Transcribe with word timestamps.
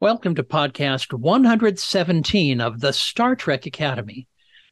Welcome 0.00 0.36
to 0.36 0.44
podcast 0.44 1.12
117 1.12 2.60
of 2.60 2.78
the 2.78 2.92
Star 2.92 3.34
Trek 3.34 3.66
Academy. 3.66 4.28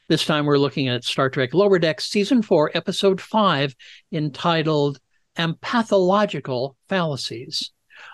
This 0.09 0.25
time 0.25 0.47
we're 0.47 0.57
looking 0.57 0.87
at 0.87 1.03
Star 1.03 1.29
Trek 1.29 1.53
Lower 1.53 1.81
Decks 1.81 2.07
Season 2.09 2.43
4, 2.43 2.71
Episode 2.75 3.21
5, 3.21 3.75
entitled 4.13 5.01
Empathological 5.37 6.77
Fallacies. 6.89 7.73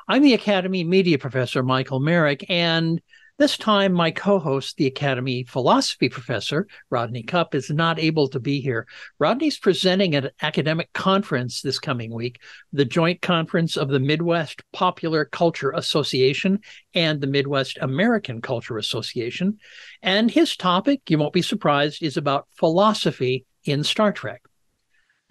I'm 0.09 0.22
the 0.22 0.33
Academy 0.33 0.85
Media 0.85 1.19
Professor 1.19 1.62
Michael 1.62 2.01
Merrick, 2.01 2.46
and 2.48 2.98
this 3.38 3.56
time, 3.56 3.92
my 3.92 4.10
co 4.10 4.38
host, 4.38 4.76
the 4.76 4.87
Academy 4.87 5.44
philosophy 5.44 6.08
professor, 6.08 6.67
Rodney 6.90 7.22
Cupp, 7.22 7.54
is 7.54 7.71
not 7.71 7.99
able 7.99 8.28
to 8.28 8.38
be 8.38 8.60
here. 8.60 8.87
Rodney's 9.19 9.58
presenting 9.58 10.14
at 10.14 10.26
an 10.26 10.31
academic 10.42 10.92
conference 10.92 11.63
this 11.63 11.78
coming 11.78 12.13
week, 12.13 12.40
the 12.72 12.85
joint 12.85 13.21
conference 13.22 13.76
of 13.76 13.88
the 13.88 14.00
Midwest 14.00 14.63
Popular 14.72 15.24
Culture 15.24 15.71
Association 15.71 16.60
and 16.95 17.20
the 17.20 17.27
Midwest 17.27 17.78
American 17.80 18.41
Culture 18.41 18.78
Association. 18.78 19.58
And 20.02 20.30
his 20.30 20.56
topic, 20.56 21.00
you 21.08 21.19
won't 21.19 21.33
be 21.33 21.42
surprised, 21.42 22.02
is 22.02 22.16
about 22.16 22.48
philosophy 22.52 23.46
in 23.64 23.83
Star 23.83 24.12
Trek 24.12 24.42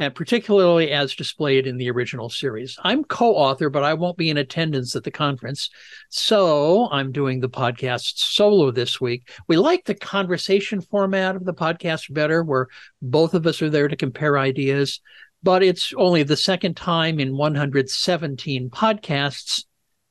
and 0.02 0.16
particularly 0.16 0.90
as 0.90 1.14
displayed 1.14 1.68
in 1.68 1.78
the 1.78 1.92
original 1.92 2.28
series. 2.28 2.76
I'm 2.84 3.04
co 3.04 3.36
author, 3.36 3.70
but 3.70 3.84
I 3.84 3.94
won't 3.94 4.18
be 4.18 4.32
in 4.32 4.38
attendance 4.38 4.96
at 4.96 5.04
the 5.04 5.12
conference. 5.12 5.70
So 6.10 6.90
I'm 6.92 7.12
doing 7.12 7.40
the 7.40 7.48
podcast 7.48 8.18
solo 8.18 8.72
this 8.72 9.00
week. 9.00 9.30
We 9.48 9.58
like 9.58 9.86
the 9.86 9.94
conversation 9.94 10.82
format 10.82 11.36
of 11.36 11.46
the 11.46 11.54
podcast 11.54 12.12
better, 12.12 12.44
where 12.44 12.66
both 13.00 13.36
of 13.36 13.46
us 13.46 13.62
are 13.62 13.70
there 13.70 13.88
to 13.88 13.96
compare 13.96 14.40
ideas. 14.40 15.02
But 15.44 15.62
it's 15.62 15.94
only 15.96 16.24
the 16.24 16.36
second 16.36 16.78
time 16.78 17.20
in 17.20 17.38
117 17.38 18.72
podcasts 18.72 19.66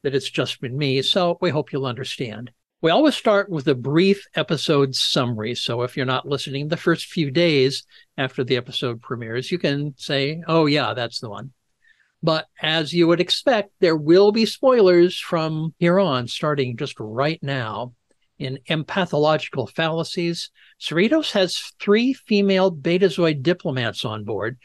that 0.04 0.14
it's 0.14 0.30
just 0.30 0.60
been 0.60 0.78
me. 0.78 1.02
So 1.02 1.36
we 1.40 1.50
hope 1.50 1.72
you'll 1.72 1.86
understand. 1.86 2.52
We 2.82 2.90
always 2.90 3.14
start 3.14 3.50
with 3.50 3.68
a 3.68 3.74
brief 3.74 4.26
episode 4.34 4.94
summary. 4.94 5.54
So 5.54 5.82
if 5.82 5.98
you're 5.98 6.06
not 6.06 6.26
listening 6.26 6.68
the 6.68 6.78
first 6.78 7.08
few 7.08 7.30
days 7.30 7.84
after 8.16 8.42
the 8.42 8.56
episode 8.56 9.02
premieres, 9.02 9.52
you 9.52 9.58
can 9.58 9.94
say, 9.98 10.42
oh, 10.48 10.64
yeah, 10.64 10.94
that's 10.94 11.20
the 11.20 11.28
one. 11.28 11.52
But 12.22 12.46
as 12.62 12.94
you 12.94 13.06
would 13.06 13.20
expect, 13.20 13.72
there 13.80 13.96
will 13.96 14.32
be 14.32 14.46
spoilers 14.46 15.18
from 15.18 15.74
here 15.78 16.00
on, 16.00 16.26
starting 16.26 16.78
just 16.78 16.98
right 16.98 17.38
now. 17.42 17.92
In 18.38 18.58
empathological 18.70 19.70
fallacies, 19.70 20.50
Cerritos 20.80 21.32
has 21.32 21.74
three 21.80 22.14
female 22.14 22.72
Betazoid 22.72 23.42
diplomats 23.42 24.06
on 24.06 24.24
board, 24.24 24.58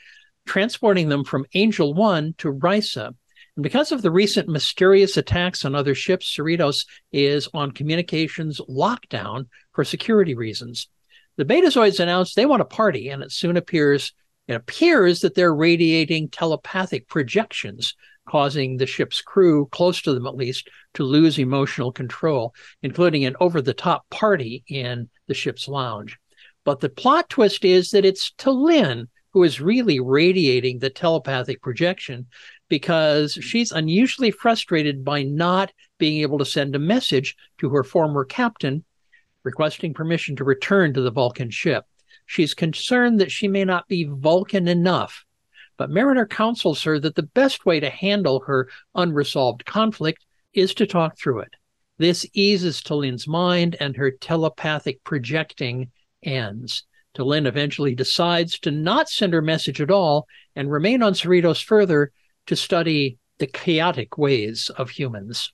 transporting 0.46 1.10
them 1.10 1.26
from 1.26 1.46
Angel 1.54 1.94
One 1.94 2.34
to 2.38 2.54
Risa 2.54 3.14
and 3.56 3.64
because 3.64 3.92
of 3.92 4.02
the 4.02 4.12
recent 4.12 4.50
mysterious 4.50 5.18
attacks 5.18 5.64
on 5.64 5.76
other 5.76 5.96
ships, 5.96 6.36
Cerritos 6.36 6.86
is 7.12 7.48
on 7.54 7.72
communications 7.72 8.60
lockdown 8.70 9.48
for 9.72 9.84
security 9.84 10.36
reasons. 10.36 10.90
The 11.38 11.46
Betazoids 11.46 12.00
announced 12.00 12.36
they 12.36 12.46
want 12.46 12.62
a 12.62 12.66
party, 12.66 13.10
and 13.10 13.24
it 13.24 13.32
soon 13.32 13.58
appears 13.58 14.14
it 14.48 14.54
appears 14.54 15.22
that 15.22 15.34
they're 15.34 15.56
radiating 15.56 16.30
telepathic 16.30 17.08
projections, 17.08 17.96
causing 18.30 18.78
the 18.78 18.86
ship's 18.86 19.20
crew, 19.20 19.68
close 19.72 20.04
to 20.04 20.14
them 20.14 20.28
at 20.28 20.36
least, 20.36 20.70
to 20.94 21.04
lose 21.04 21.40
emotional 21.40 21.92
control, 21.92 22.54
including 22.84 23.26
an 23.26 23.36
over-the-top 23.40 24.08
party 24.12 24.64
in 24.68 25.10
the 25.28 25.34
ship's 25.34 25.68
lounge. 25.68 26.20
But 26.64 26.80
the 26.80 26.90
plot 26.90 27.28
twist 27.28 27.66
is 27.66 27.90
that 27.90 28.06
it's 28.06 28.34
T'Lyn 28.38 29.08
who 29.36 29.44
is 29.44 29.60
really 29.60 30.00
radiating 30.00 30.80
the 30.80 30.90
telepathic 30.90 31.62
projection 31.62 32.26
because 32.68 33.34
she's 33.34 33.72
unusually 33.72 34.32
frustrated 34.32 35.06
by 35.06 35.24
not 35.24 35.72
being 35.98 36.22
able 36.22 36.38
to 36.38 36.46
send 36.46 36.76
a 36.76 36.80
message 36.80 37.36
to 37.60 37.70
her 37.70 37.84
former 37.84 38.26
captain 38.26 38.84
requesting 39.44 39.94
permission 39.94 40.36
to 40.36 40.44
return 40.44 40.94
to 40.94 41.02
the 41.02 41.12
Vulcan 41.12 41.52
ship. 41.52 41.86
She's 42.26 42.54
concerned 42.54 43.20
that 43.20 43.32
she 43.32 43.48
may 43.48 43.64
not 43.64 43.88
be 43.88 44.06
Vulcan 44.06 44.68
enough, 44.68 45.24
but 45.78 45.92
Mariner 45.92 46.26
counsels 46.26 46.82
her 46.84 47.00
that 47.00 47.16
the 47.16 47.24
best 47.24 47.66
way 47.66 47.80
to 47.80 47.90
handle 47.90 48.42
her 48.48 48.68
unresolved 48.96 49.66
conflict 49.66 50.26
is 50.54 50.74
to 50.76 50.88
talk 50.88 51.18
through 51.18 51.42
it. 51.42 51.54
This 51.98 52.26
eases 52.34 52.82
T'Lyn's 52.82 53.28
mind 53.28 53.78
and 53.80 53.96
her 53.96 54.12
telepathic 54.12 55.04
projecting 55.04 55.92
ends. 56.24 56.84
T'Lyn 57.16 57.46
eventually 57.46 57.96
decides 57.96 58.60
to 58.60 58.72
not 58.72 59.08
send 59.08 59.34
her 59.34 59.42
message 59.42 59.80
at 59.80 59.92
all 59.92 60.28
and 60.56 60.72
remain 60.72 61.02
on 61.04 61.14
Cerritos 61.14 61.64
further 61.64 62.12
to 62.48 62.56
study 62.56 63.18
the 63.38 63.48
chaotic 63.48 64.18
ways 64.18 64.70
of 64.78 64.90
humans. 64.90 65.52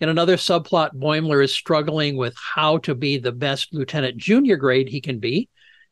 In 0.00 0.08
another 0.08 0.36
subplot, 0.36 0.94
Boimler 0.94 1.44
is 1.44 1.54
struggling 1.54 2.16
with 2.16 2.34
how 2.36 2.78
to 2.78 2.94
be 2.94 3.18
the 3.18 3.32
best 3.32 3.72
lieutenant 3.72 4.16
junior 4.16 4.56
grade 4.56 4.88
he 4.88 5.00
can 5.00 5.20
be 5.20 5.48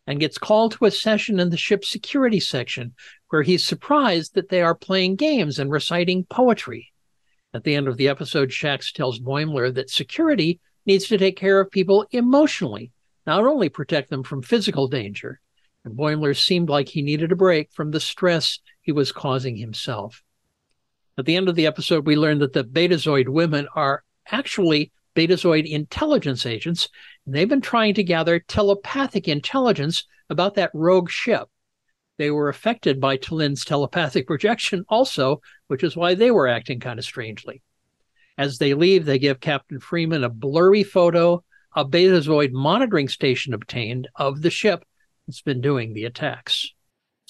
and 0.06 0.18
gets 0.18 0.38
called 0.38 0.72
to 0.72 0.86
a 0.86 0.90
session 0.90 1.38
in 1.38 1.50
the 1.50 1.56
ship's 1.56 1.88
security 1.88 2.40
section 2.40 2.94
where 3.28 3.42
he's 3.42 3.64
surprised 3.64 4.34
that 4.34 4.48
they 4.48 4.62
are 4.62 4.74
playing 4.74 5.14
games 5.14 5.58
and 5.58 5.70
reciting 5.70 6.24
poetry. 6.24 6.92
At 7.54 7.64
the 7.64 7.76
end 7.76 7.86
of 7.86 7.96
the 7.96 8.08
episode, 8.08 8.50
Shax 8.50 8.92
tells 8.92 9.20
Boimler 9.20 9.72
that 9.74 9.90
security 9.90 10.60
needs 10.86 11.06
to 11.06 11.18
take 11.18 11.36
care 11.36 11.60
of 11.60 11.70
people 11.70 12.06
emotionally, 12.10 12.90
not 13.26 13.44
only 13.44 13.68
protect 13.68 14.10
them 14.10 14.24
from 14.24 14.42
physical 14.42 14.88
danger. 14.88 15.40
And 15.84 15.96
Boimler 15.96 16.36
seemed 16.36 16.68
like 16.68 16.88
he 16.88 17.02
needed 17.02 17.32
a 17.32 17.36
break 17.36 17.72
from 17.72 17.92
the 17.92 18.00
stress 18.00 18.58
he 18.82 18.92
was 18.92 19.12
causing 19.12 19.56
himself. 19.56 20.22
At 21.18 21.26
the 21.26 21.36
end 21.36 21.48
of 21.48 21.54
the 21.54 21.66
episode, 21.66 22.06
we 22.06 22.16
learned 22.16 22.40
that 22.40 22.52
the 22.52 22.64
Betazoid 22.64 23.28
women 23.28 23.68
are 23.74 24.04
actually 24.30 24.92
Betazoid 25.14 25.68
intelligence 25.68 26.46
agents, 26.46 26.88
and 27.26 27.34
they've 27.34 27.48
been 27.48 27.60
trying 27.60 27.94
to 27.94 28.04
gather 28.04 28.38
telepathic 28.38 29.28
intelligence 29.28 30.06
about 30.30 30.54
that 30.54 30.70
rogue 30.72 31.10
ship. 31.10 31.48
They 32.16 32.30
were 32.30 32.48
affected 32.48 33.00
by 33.00 33.16
T'Lyn's 33.16 33.64
telepathic 33.64 34.26
projection 34.26 34.84
also, 34.88 35.40
which 35.66 35.82
is 35.82 35.96
why 35.96 36.14
they 36.14 36.30
were 36.30 36.48
acting 36.48 36.80
kind 36.80 36.98
of 36.98 37.04
strangely. 37.04 37.62
As 38.38 38.58
they 38.58 38.74
leave, 38.74 39.04
they 39.04 39.18
give 39.18 39.40
Captain 39.40 39.80
Freeman 39.80 40.24
a 40.24 40.28
blurry 40.28 40.82
photo 40.82 41.44
a 41.74 41.84
Betazoid 41.84 42.52
monitoring 42.52 43.08
station 43.08 43.54
obtained 43.54 44.08
of 44.16 44.42
the 44.42 44.50
ship 44.50 44.84
that's 45.26 45.42
been 45.42 45.60
doing 45.60 45.92
the 45.92 46.04
attacks. 46.04 46.72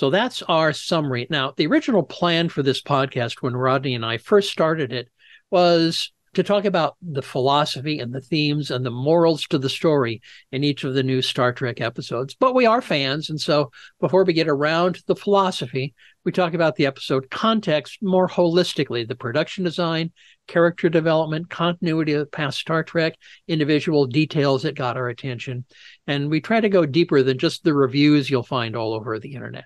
So 0.01 0.09
that's 0.09 0.41
our 0.41 0.73
summary. 0.73 1.27
Now, 1.29 1.53
the 1.55 1.67
original 1.67 2.03
plan 2.03 2.49
for 2.49 2.63
this 2.63 2.81
podcast, 2.81 3.43
when 3.43 3.55
Rodney 3.55 3.95
and 3.95 4.03
I 4.03 4.17
first 4.17 4.51
started 4.51 4.95
it, 4.95 5.11
was 5.51 6.11
to 6.33 6.43
talk 6.43 6.65
about 6.65 6.97
the 7.03 7.21
philosophy 7.21 7.99
and 7.99 8.11
the 8.11 8.23
themes 8.23 8.71
and 8.71 8.87
the 8.87 8.91
morals 8.91 9.47
to 9.49 9.59
the 9.59 9.69
story 9.69 10.23
in 10.53 10.65
each 10.65 10.85
of 10.85 10.95
the 10.95 11.03
new 11.03 11.21
Star 11.21 11.53
Trek 11.53 11.83
episodes. 11.83 12.35
But 12.35 12.55
we 12.55 12.65
are 12.65 12.81
fans. 12.81 13.29
And 13.29 13.39
so 13.39 13.73
before 14.01 14.25
we 14.25 14.33
get 14.33 14.49
around 14.49 14.95
to 14.95 15.03
the 15.07 15.15
philosophy, 15.15 15.93
we 16.25 16.33
talk 16.33 16.55
about 16.55 16.77
the 16.77 16.87
episode 16.87 17.29
context 17.29 17.99
more 18.01 18.27
holistically 18.27 19.07
the 19.07 19.15
production 19.15 19.65
design, 19.65 20.13
character 20.47 20.89
development, 20.89 21.51
continuity 21.51 22.15
of 22.15 22.33
past 22.33 22.59
Star 22.59 22.83
Trek, 22.83 23.17
individual 23.49 24.07
details 24.07 24.63
that 24.63 24.77
got 24.77 24.97
our 24.97 25.11
attention. 25.11 25.67
And 26.07 26.31
we 26.31 26.41
try 26.41 26.59
to 26.59 26.71
go 26.71 26.87
deeper 26.87 27.23
than 27.23 27.37
just 27.37 27.65
the 27.65 27.75
reviews 27.75 28.31
you'll 28.31 28.45
find 28.45 28.75
all 28.75 28.95
over 28.95 29.19
the 29.19 29.35
internet. 29.35 29.65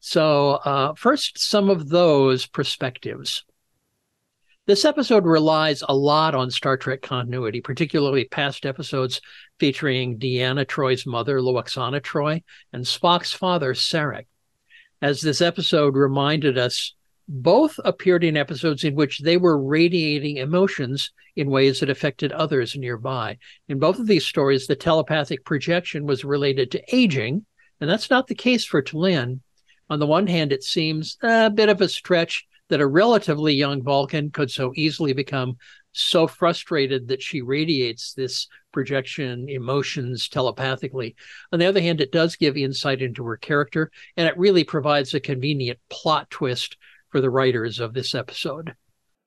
So, 0.00 0.52
uh, 0.52 0.94
first, 0.94 1.38
some 1.38 1.70
of 1.70 1.88
those 1.88 2.46
perspectives. 2.46 3.44
This 4.66 4.84
episode 4.84 5.24
relies 5.24 5.84
a 5.88 5.94
lot 5.94 6.34
on 6.34 6.50
Star 6.50 6.76
Trek 6.76 7.00
continuity, 7.00 7.60
particularly 7.60 8.24
past 8.24 8.66
episodes 8.66 9.20
featuring 9.60 10.18
Deanna 10.18 10.66
Troi's 10.66 11.06
mother, 11.06 11.38
Lwaxana 11.38 12.00
Troi, 12.00 12.42
and 12.72 12.84
Spock's 12.84 13.32
father, 13.32 13.74
Sarek. 13.74 14.26
As 15.00 15.20
this 15.20 15.40
episode 15.40 15.94
reminded 15.94 16.58
us, 16.58 16.94
both 17.28 17.78
appeared 17.84 18.24
in 18.24 18.36
episodes 18.36 18.82
in 18.82 18.94
which 18.94 19.20
they 19.20 19.36
were 19.36 19.62
radiating 19.62 20.36
emotions 20.36 21.12
in 21.36 21.50
ways 21.50 21.80
that 21.80 21.90
affected 21.90 22.32
others 22.32 22.76
nearby. 22.76 23.38
In 23.68 23.78
both 23.78 23.98
of 23.98 24.06
these 24.06 24.26
stories, 24.26 24.66
the 24.66 24.76
telepathic 24.76 25.44
projection 25.44 26.06
was 26.06 26.24
related 26.24 26.70
to 26.72 26.82
aging, 26.94 27.46
and 27.80 27.90
that's 27.90 28.10
not 28.10 28.26
the 28.26 28.34
case 28.34 28.64
for 28.64 28.82
T'Lyn, 28.82 29.40
on 29.88 29.98
the 29.98 30.06
one 30.06 30.26
hand, 30.26 30.52
it 30.52 30.62
seems 30.62 31.16
a 31.22 31.50
bit 31.50 31.68
of 31.68 31.80
a 31.80 31.88
stretch 31.88 32.46
that 32.68 32.80
a 32.80 32.86
relatively 32.86 33.54
young 33.54 33.82
Vulcan 33.82 34.30
could 34.30 34.50
so 34.50 34.72
easily 34.74 35.12
become 35.12 35.56
so 35.92 36.26
frustrated 36.26 37.08
that 37.08 37.22
she 37.22 37.40
radiates 37.40 38.12
this 38.12 38.48
projection 38.72 39.48
emotions 39.48 40.28
telepathically. 40.28 41.16
On 41.52 41.58
the 41.58 41.66
other 41.66 41.80
hand, 41.80 42.00
it 42.00 42.12
does 42.12 42.36
give 42.36 42.56
insight 42.56 43.00
into 43.00 43.24
her 43.24 43.36
character, 43.36 43.90
and 44.16 44.28
it 44.28 44.36
really 44.36 44.64
provides 44.64 45.14
a 45.14 45.20
convenient 45.20 45.78
plot 45.88 46.28
twist 46.28 46.76
for 47.08 47.20
the 47.20 47.30
writers 47.30 47.80
of 47.80 47.94
this 47.94 48.14
episode. 48.14 48.74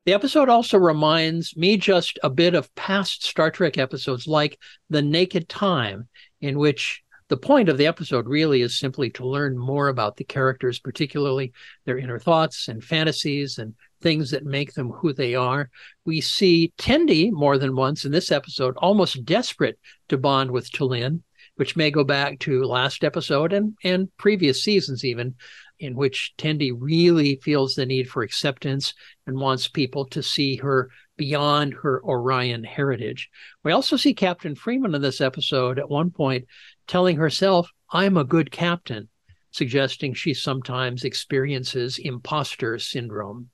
The 0.05 0.13
episode 0.13 0.49
also 0.49 0.77
reminds 0.77 1.55
me 1.57 1.77
just 1.77 2.19
a 2.23 2.29
bit 2.29 2.53
of 2.53 2.73
past 2.75 3.25
Star 3.25 3.51
Trek 3.51 3.77
episodes 3.77 4.27
like 4.27 4.59
The 4.89 5.01
Naked 5.01 5.49
Time, 5.49 6.07
in 6.41 6.57
which 6.57 7.03
the 7.29 7.37
point 7.37 7.69
of 7.69 7.77
the 7.77 7.87
episode 7.87 8.27
really 8.27 8.61
is 8.61 8.77
simply 8.77 9.09
to 9.11 9.27
learn 9.27 9.57
more 9.57 9.87
about 9.87 10.17
the 10.17 10.23
characters, 10.23 10.79
particularly 10.79 11.53
their 11.85 11.97
inner 11.97 12.19
thoughts 12.19 12.67
and 12.67 12.83
fantasies 12.83 13.59
and 13.59 13.75
things 14.01 14.31
that 14.31 14.45
make 14.45 14.73
them 14.73 14.89
who 14.89 15.13
they 15.13 15.35
are. 15.35 15.69
We 16.05 16.21
see 16.21 16.73
Tendi 16.77 17.31
more 17.31 17.57
than 17.57 17.75
once 17.75 18.03
in 18.03 18.11
this 18.11 18.31
episode, 18.31 18.75
almost 18.77 19.25
desperate 19.25 19.77
to 20.09 20.17
bond 20.17 20.51
with 20.51 20.71
T'Lyn, 20.71 21.21
which 21.55 21.75
may 21.75 21.91
go 21.91 22.03
back 22.03 22.39
to 22.39 22.63
last 22.63 23.03
episode 23.03 23.53
and, 23.53 23.75
and 23.83 24.09
previous 24.17 24.63
seasons, 24.63 25.05
even, 25.05 25.35
in 25.79 25.95
which 25.95 26.33
Tendi 26.37 26.71
really 26.75 27.39
feels 27.43 27.75
the 27.75 27.85
need 27.85 28.09
for 28.09 28.23
acceptance 28.23 28.93
and 29.27 29.37
wants 29.37 29.67
people 29.67 30.05
to 30.05 30.23
see 30.23 30.55
her 30.57 30.89
beyond 31.15 31.73
her 31.73 32.01
Orion 32.03 32.63
heritage. 32.63 33.29
We 33.63 33.73
also 33.73 33.97
see 33.97 34.13
Captain 34.13 34.55
Freeman 34.55 34.95
in 34.95 35.01
this 35.01 35.21
episode 35.21 35.77
at 35.77 35.89
one 35.89 36.11
point 36.11 36.47
telling 36.89 37.15
herself, 37.15 37.71
I'm 37.91 38.17
a 38.17 38.25
good 38.25 38.51
captain, 38.51 39.07
suggesting 39.51 40.13
she 40.13 40.33
sometimes 40.33 41.05
experiences 41.05 41.99
imposter 41.99 42.77
syndrome. 42.79 43.49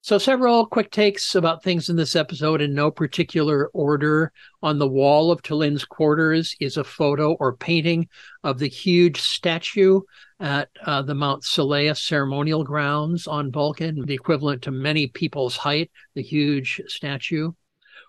So, 0.00 0.16
several 0.16 0.64
quick 0.64 0.90
takes 0.90 1.34
about 1.34 1.62
things 1.62 1.90
in 1.90 1.96
this 1.96 2.16
episode 2.16 2.62
in 2.62 2.72
no 2.72 2.90
particular 2.90 3.66
order. 3.74 4.32
On 4.62 4.78
the 4.78 4.88
wall 4.88 5.30
of 5.30 5.42
T'Lyn's 5.42 5.84
quarters 5.84 6.56
is 6.60 6.76
a 6.76 6.84
photo 6.84 7.34
or 7.34 7.56
painting 7.56 8.08
of 8.42 8.58
the 8.58 8.68
huge 8.68 9.20
statue 9.20 10.00
at 10.40 10.70
uh, 10.86 11.02
the 11.02 11.14
Mount 11.14 11.42
Seleya 11.42 11.96
ceremonial 11.96 12.64
grounds 12.64 13.26
on 13.26 13.52
Vulcan, 13.52 14.06
the 14.06 14.14
equivalent 14.14 14.62
to 14.62 14.70
many 14.70 15.08
people's 15.08 15.56
height, 15.58 15.90
the 16.14 16.22
huge 16.22 16.80
statue. 16.86 17.52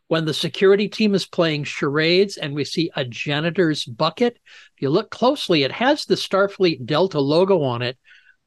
When 0.09 0.25
the 0.25 0.33
security 0.33 0.87
team 0.87 1.13
is 1.13 1.27
playing 1.27 1.65
charades 1.65 2.37
and 2.37 2.55
we 2.55 2.65
see 2.65 2.89
a 2.95 3.05
janitor's 3.05 3.85
bucket, 3.85 4.39
if 4.75 4.81
you 4.81 4.89
look 4.89 5.11
closely, 5.11 5.61
it 5.61 5.71
has 5.71 6.05
the 6.05 6.15
Starfleet 6.15 6.87
Delta 6.87 7.19
logo 7.19 7.61
on 7.61 7.83
it, 7.83 7.95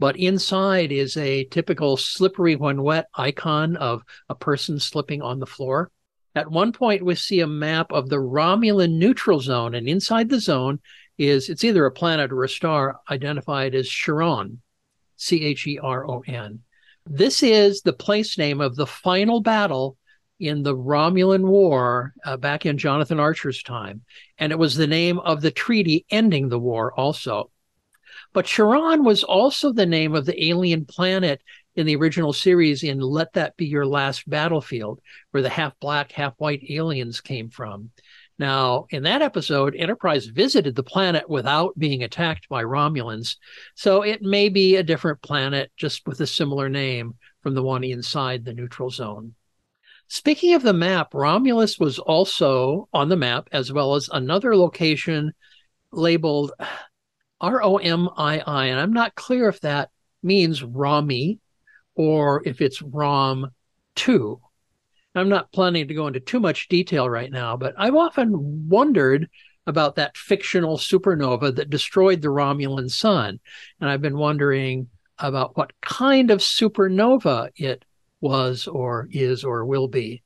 but 0.01 0.17
inside 0.17 0.91
is 0.91 1.17
a 1.17 1.45
typical 1.45 1.97
slippery 1.97 2.57
when 2.57 2.83
wet 2.83 3.07
icon 3.15 3.77
of 3.77 4.03
a 4.29 4.35
person 4.35 4.81
slipping 4.81 5.23
on 5.23 5.39
the 5.39 5.47
floor. 5.47 5.93
At 6.35 6.51
one 6.51 6.73
point, 6.73 7.05
we 7.05 7.15
see 7.15 7.39
a 7.39 7.47
map 7.47 7.93
of 7.93 8.09
the 8.09 8.17
Romulan 8.17 8.99
neutral 8.99 9.39
zone, 9.39 9.77
and 9.77 9.87
inside 9.87 10.31
the 10.31 10.41
zone 10.41 10.81
is 11.17 11.49
it's 11.49 11.63
either 11.63 11.87
a 11.87 11.93
planet 11.93 12.33
or 12.33 12.43
a 12.43 12.49
star 12.49 12.99
identified 13.09 13.77
as 13.77 13.89
Cheron, 13.89 14.59
C 15.17 15.45
H 15.45 15.69
E 15.69 15.79
R 15.79 16.11
O 16.11 16.25
N. 16.27 16.65
This 17.07 17.41
is 17.41 17.83
the 17.83 17.93
place 17.93 18.37
name 18.37 18.61
of 18.61 18.75
the 18.75 18.87
final 18.89 19.41
battle 19.41 19.97
in 20.43 20.63
the 20.63 20.77
Romulan 20.77 21.45
War 21.47 22.13
uh, 22.25 22.37
back 22.37 22.67
in 22.67 22.77
Jonathan 22.77 23.21
Archer's 23.21 23.63
time. 23.63 24.03
And 24.39 24.51
it 24.51 24.59
was 24.59 24.75
the 24.75 24.87
name 24.87 25.19
of 25.21 25.41
the 25.41 25.53
treaty 25.53 26.05
ending 26.11 26.49
the 26.49 26.59
war, 26.59 26.93
also. 26.93 27.51
But 28.33 28.47
Cheron 28.47 29.05
was 29.05 29.23
also 29.23 29.73
the 29.73 29.87
name 29.87 30.15
of 30.15 30.27
the 30.27 30.49
alien 30.49 30.85
planet 30.85 31.41
in 31.77 31.87
the 31.87 31.97
original 31.97 32.33
series 32.33 32.83
in 32.83 33.01
Let 33.01 33.33
That 33.35 33.57
Be 33.57 33.67
Your 33.67 33.87
Last 33.87 34.29
Battlefield, 34.29 35.01
where 35.31 35.43
the 35.43 35.49
half 35.49 35.79
black, 35.81 36.13
half 36.13 36.35
white 36.39 36.65
aliens 36.69 37.21
came 37.21 37.49
from. 37.49 37.91
Now, 38.39 38.87
in 38.91 39.05
that 39.05 39.23
episode, 39.23 39.77
Enterprise 39.77 40.27
visited 40.27 40.75
the 40.75 40.83
planet 40.83 41.29
without 41.29 41.79
being 41.79 42.03
attacked 42.03 42.49
by 42.49 42.65
Romulans. 42.65 43.37
So 43.77 44.03
it 44.03 44.23
may 44.23 44.49
be 44.49 44.77
a 44.77 44.83
different 44.83 45.23
planet, 45.23 45.71
just 45.77 46.07
with 46.07 46.21
a 46.21 46.27
similar 46.27 46.69
name 46.69 47.15
from 47.43 47.55
the 47.55 47.63
one 47.63 47.85
inside 47.85 48.45
the 48.45 48.55
neutral 48.55 48.91
zone. 48.91 49.35
Speaking 50.09 50.55
of 50.55 50.63
the 50.63 50.73
map, 50.73 51.15
Romulus 51.15 51.79
was 51.79 51.99
also 51.99 52.89
on 52.93 53.09
the 53.09 53.17
map, 53.17 53.49
as 53.53 53.73
well 53.73 53.95
as 53.95 54.09
another 54.13 54.57
location 54.57 55.33
labeled 55.91 56.53
R 57.41 57.63
O 57.63 57.77
M 57.79 58.09
I 58.17 58.41
I. 58.41 58.67
And 58.67 58.79
I'm 58.79 58.93
not 58.93 59.15
clear 59.15 59.49
if 59.49 59.61
that 59.61 59.91
means 60.23 60.63
Romy 60.63 61.41
or 61.95 62.43
if 62.47 62.61
it's 62.61 62.83
Rom 62.83 63.51
2. 63.97 64.41
I'm 65.15 65.29
not 65.29 65.53
planning 65.53 65.89
to 65.89 65.95
go 65.95 66.07
into 66.07 66.21
too 66.21 66.41
much 66.41 66.69
detail 66.69 67.09
right 67.09 67.31
now, 67.31 67.57
but 67.57 67.75
I've 67.77 67.95
often 67.95 68.69
wondered 68.69 69.29
about 69.67 69.97
that 69.97 70.17
fictional 70.17 70.79
supernova 70.79 71.55
that 71.57 71.71
destroyed 71.71 72.23
the 72.23 72.29
Romulan 72.29 72.91
sun. 72.91 73.39
And 73.81 73.91
I've 73.91 74.03
been 74.03 74.17
wondering 74.17 74.89
about 75.19 75.57
what 75.57 75.73
kind 75.81 76.31
of 76.31 76.41
supernova 76.41 77.51
it 77.57 77.85
was 78.23 78.67
or 78.67 79.09
is 79.11 79.45
or 79.45 79.67
will 79.67 79.89
be. 79.89 80.23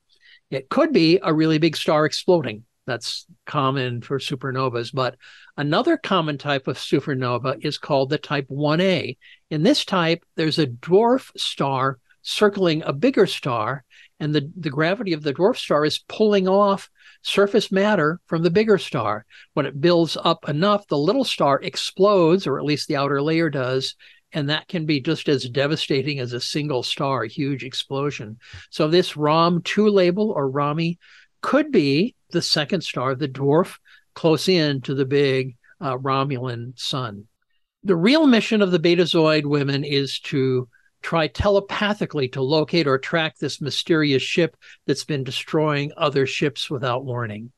It 0.50 0.68
could 0.68 0.92
be 0.92 1.18
a 1.20 1.34
really 1.34 1.58
big 1.58 1.76
star 1.76 2.04
exploding. 2.06 2.64
That's 2.86 3.26
common 3.46 4.00
for 4.00 4.20
supernovas. 4.20 4.92
But 4.94 5.16
another 5.56 5.96
common 5.96 6.38
type 6.38 6.68
of 6.68 6.78
supernova 6.78 7.64
is 7.64 7.78
called 7.78 8.10
the 8.10 8.18
type 8.18 8.46
1A. 8.48 9.16
In 9.50 9.62
this 9.64 9.84
type, 9.84 10.24
there's 10.36 10.60
a 10.60 10.68
dwarf 10.68 11.32
star 11.36 11.98
circling 12.22 12.82
a 12.82 12.92
bigger 12.92 13.26
star, 13.26 13.84
and 14.18 14.34
the, 14.34 14.50
the 14.56 14.70
gravity 14.70 15.12
of 15.12 15.22
the 15.22 15.32
dwarf 15.32 15.56
star 15.56 15.84
is 15.84 16.04
pulling 16.08 16.48
off 16.48 16.90
surface 17.22 17.70
matter 17.70 18.20
from 18.26 18.42
the 18.42 18.50
bigger 18.50 18.78
star. 18.78 19.24
When 19.54 19.66
it 19.66 19.80
builds 19.80 20.16
up 20.22 20.48
enough, 20.48 20.86
the 20.88 20.98
little 20.98 21.24
star 21.24 21.60
explodes, 21.62 22.46
or 22.46 22.58
at 22.58 22.64
least 22.64 22.88
the 22.88 22.96
outer 22.96 23.22
layer 23.22 23.50
does, 23.50 23.94
and 24.32 24.50
that 24.50 24.68
can 24.68 24.86
be 24.86 25.00
just 25.00 25.28
as 25.28 25.48
devastating 25.48 26.18
as 26.18 26.32
a 26.32 26.40
single 26.40 26.82
star, 26.82 27.24
huge 27.24 27.64
explosion. 27.64 28.38
So 28.70 28.88
this 28.88 29.16
ROM 29.16 29.62
2 29.62 29.88
label 29.88 30.30
or 30.30 30.48
RAMI 30.48 30.98
could 31.40 31.70
be 31.70 32.14
the 32.30 32.42
second 32.42 32.82
star, 32.82 33.14
the 33.14 33.28
dwarf 33.28 33.78
close 34.14 34.48
in 34.48 34.80
to 34.82 34.94
the 34.94 35.04
big 35.04 35.56
uh, 35.80 35.96
Romulan 35.96 36.78
sun. 36.78 37.26
The 37.84 37.96
real 37.96 38.26
mission 38.26 38.62
of 38.62 38.72
the 38.72 38.80
Betazoid 38.80 39.46
women 39.46 39.84
is 39.84 40.18
to 40.20 40.68
try 41.02 41.28
telepathically 41.28 42.26
to 42.28 42.42
locate 42.42 42.88
or 42.88 42.98
track 42.98 43.36
this 43.38 43.60
mysterious 43.60 44.22
ship 44.22 44.56
that's 44.86 45.04
been 45.04 45.22
destroying 45.22 45.92
other 45.96 46.26
ships 46.26 46.68
without 46.68 47.04
warning. 47.04 47.52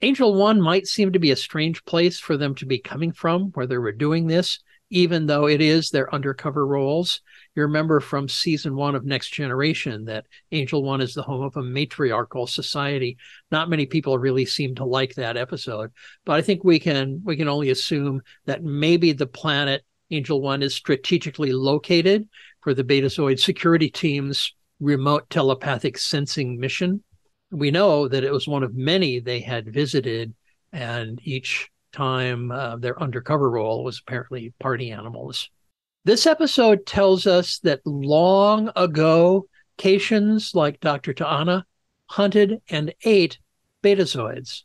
Angel 0.00 0.32
One 0.32 0.60
might 0.60 0.86
seem 0.86 1.12
to 1.12 1.18
be 1.18 1.32
a 1.32 1.36
strange 1.36 1.84
place 1.84 2.20
for 2.20 2.36
them 2.36 2.54
to 2.56 2.66
be 2.66 2.78
coming 2.78 3.10
from 3.10 3.46
where 3.54 3.66
they 3.66 3.78
were 3.78 3.90
doing 3.90 4.28
this, 4.28 4.60
even 4.90 5.26
though 5.26 5.46
it 5.46 5.60
is 5.60 5.90
their 5.90 6.12
undercover 6.14 6.66
roles. 6.66 7.20
You 7.54 7.62
remember 7.62 8.00
from 8.00 8.28
season 8.28 8.74
one 8.76 8.94
of 8.94 9.04
Next 9.04 9.30
Generation 9.30 10.04
that 10.06 10.26
Angel 10.52 10.82
One 10.82 11.00
is 11.00 11.14
the 11.14 11.22
home 11.22 11.42
of 11.42 11.56
a 11.56 11.62
matriarchal 11.62 12.46
society. 12.46 13.18
Not 13.50 13.68
many 13.68 13.86
people 13.86 14.18
really 14.18 14.46
seem 14.46 14.74
to 14.76 14.84
like 14.84 15.14
that 15.14 15.36
episode, 15.36 15.90
but 16.24 16.34
I 16.34 16.42
think 16.42 16.64
we 16.64 16.78
can 16.78 17.20
we 17.24 17.36
can 17.36 17.48
only 17.48 17.70
assume 17.70 18.22
that 18.46 18.62
maybe 18.62 19.12
the 19.12 19.26
planet 19.26 19.84
Angel 20.10 20.40
One 20.40 20.62
is 20.62 20.74
strategically 20.74 21.52
located 21.52 22.28
for 22.60 22.74
the 22.74 22.84
Betazoid 22.84 23.38
security 23.38 23.90
team's 23.90 24.54
remote 24.80 25.28
telepathic 25.28 25.98
sensing 25.98 26.58
mission. 26.58 27.02
We 27.50 27.70
know 27.70 28.08
that 28.08 28.24
it 28.24 28.32
was 28.32 28.46
one 28.46 28.62
of 28.62 28.74
many 28.74 29.20
they 29.20 29.40
had 29.40 29.72
visited, 29.72 30.34
and 30.72 31.20
each 31.24 31.68
time 31.92 32.50
uh, 32.50 32.76
their 32.76 33.00
undercover 33.00 33.50
role 33.50 33.84
was 33.84 34.00
apparently 34.00 34.52
party 34.58 34.90
animals. 34.90 35.50
This 36.04 36.26
episode 36.26 36.86
tells 36.86 37.26
us 37.26 37.58
that 37.60 37.80
long 37.84 38.70
ago, 38.76 39.46
Caitians 39.76 40.54
like 40.54 40.80
Dr. 40.80 41.12
T'Ana 41.12 41.64
hunted 42.06 42.60
and 42.68 42.94
ate 43.04 43.38
betazoids. 43.82 44.62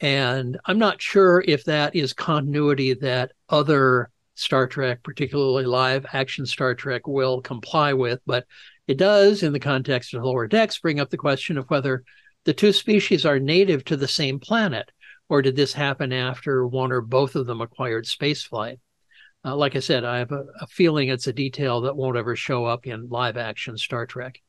And 0.00 0.58
I'm 0.66 0.78
not 0.78 1.00
sure 1.00 1.42
if 1.46 1.64
that 1.64 1.94
is 1.94 2.12
continuity 2.12 2.94
that 2.94 3.32
other 3.48 4.10
Star 4.34 4.66
Trek, 4.66 5.02
particularly 5.02 5.64
live 5.64 6.04
action 6.12 6.44
Star 6.44 6.74
Trek, 6.74 7.06
will 7.06 7.40
comply 7.40 7.92
with. 7.92 8.20
But 8.26 8.46
it 8.86 8.98
does, 8.98 9.42
in 9.42 9.52
the 9.52 9.60
context 9.60 10.12
of 10.12 10.24
Lower 10.24 10.46
Decks, 10.46 10.78
bring 10.78 11.00
up 11.00 11.10
the 11.10 11.16
question 11.16 11.56
of 11.56 11.70
whether 11.70 12.04
the 12.44 12.52
two 12.52 12.72
species 12.72 13.24
are 13.24 13.38
native 13.38 13.84
to 13.86 13.96
the 13.96 14.08
same 14.08 14.38
planet, 14.38 14.90
or 15.28 15.42
did 15.42 15.56
this 15.56 15.72
happen 15.72 16.12
after 16.12 16.66
one 16.66 16.92
or 16.92 17.00
both 17.00 17.34
of 17.36 17.46
them 17.46 17.60
acquired 17.60 18.04
spaceflight? 18.04 18.78
Uh, 19.44 19.56
like 19.56 19.76
I 19.76 19.80
said, 19.80 20.04
I 20.04 20.18
have 20.18 20.32
a, 20.32 20.44
a 20.60 20.66
feeling 20.66 21.08
it's 21.08 21.26
a 21.26 21.32
detail 21.32 21.82
that 21.82 21.96
won't 21.96 22.16
ever 22.16 22.34
show 22.34 22.64
up 22.64 22.86
in 22.86 23.08
live 23.08 23.36
action 23.36 23.76
Star 23.76 24.06
Trek. 24.06 24.40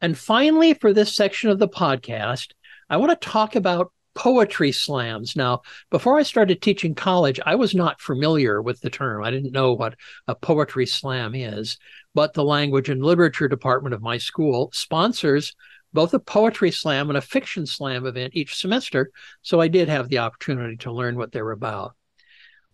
And 0.00 0.16
finally, 0.16 0.74
for 0.74 0.92
this 0.92 1.14
section 1.14 1.50
of 1.50 1.58
the 1.58 1.68
podcast, 1.68 2.48
I 2.88 2.96
want 2.96 3.18
to 3.18 3.28
talk 3.28 3.56
about 3.56 3.92
poetry 4.14 4.72
slams. 4.72 5.36
Now, 5.36 5.62
before 5.90 6.18
I 6.18 6.22
started 6.22 6.60
teaching 6.60 6.94
college, 6.94 7.40
I 7.44 7.54
was 7.54 7.74
not 7.74 8.00
familiar 8.00 8.60
with 8.60 8.80
the 8.80 8.90
term. 8.90 9.24
I 9.24 9.30
didn't 9.30 9.52
know 9.52 9.72
what 9.72 9.94
a 10.26 10.34
poetry 10.34 10.86
slam 10.86 11.34
is, 11.34 11.78
but 12.14 12.34
the 12.34 12.44
language 12.44 12.88
and 12.88 13.02
literature 13.02 13.48
department 13.48 13.94
of 13.94 14.02
my 14.02 14.18
school 14.18 14.70
sponsors 14.72 15.54
both 15.92 16.14
a 16.14 16.18
poetry 16.18 16.70
slam 16.70 17.08
and 17.10 17.16
a 17.16 17.22
fiction 17.22 17.66
slam 17.66 18.06
event 18.06 18.34
each 18.34 18.56
semester. 18.56 19.10
So 19.42 19.60
I 19.60 19.68
did 19.68 19.88
have 19.88 20.08
the 20.08 20.18
opportunity 20.18 20.76
to 20.78 20.92
learn 20.92 21.16
what 21.16 21.32
they're 21.32 21.50
about. 21.50 21.94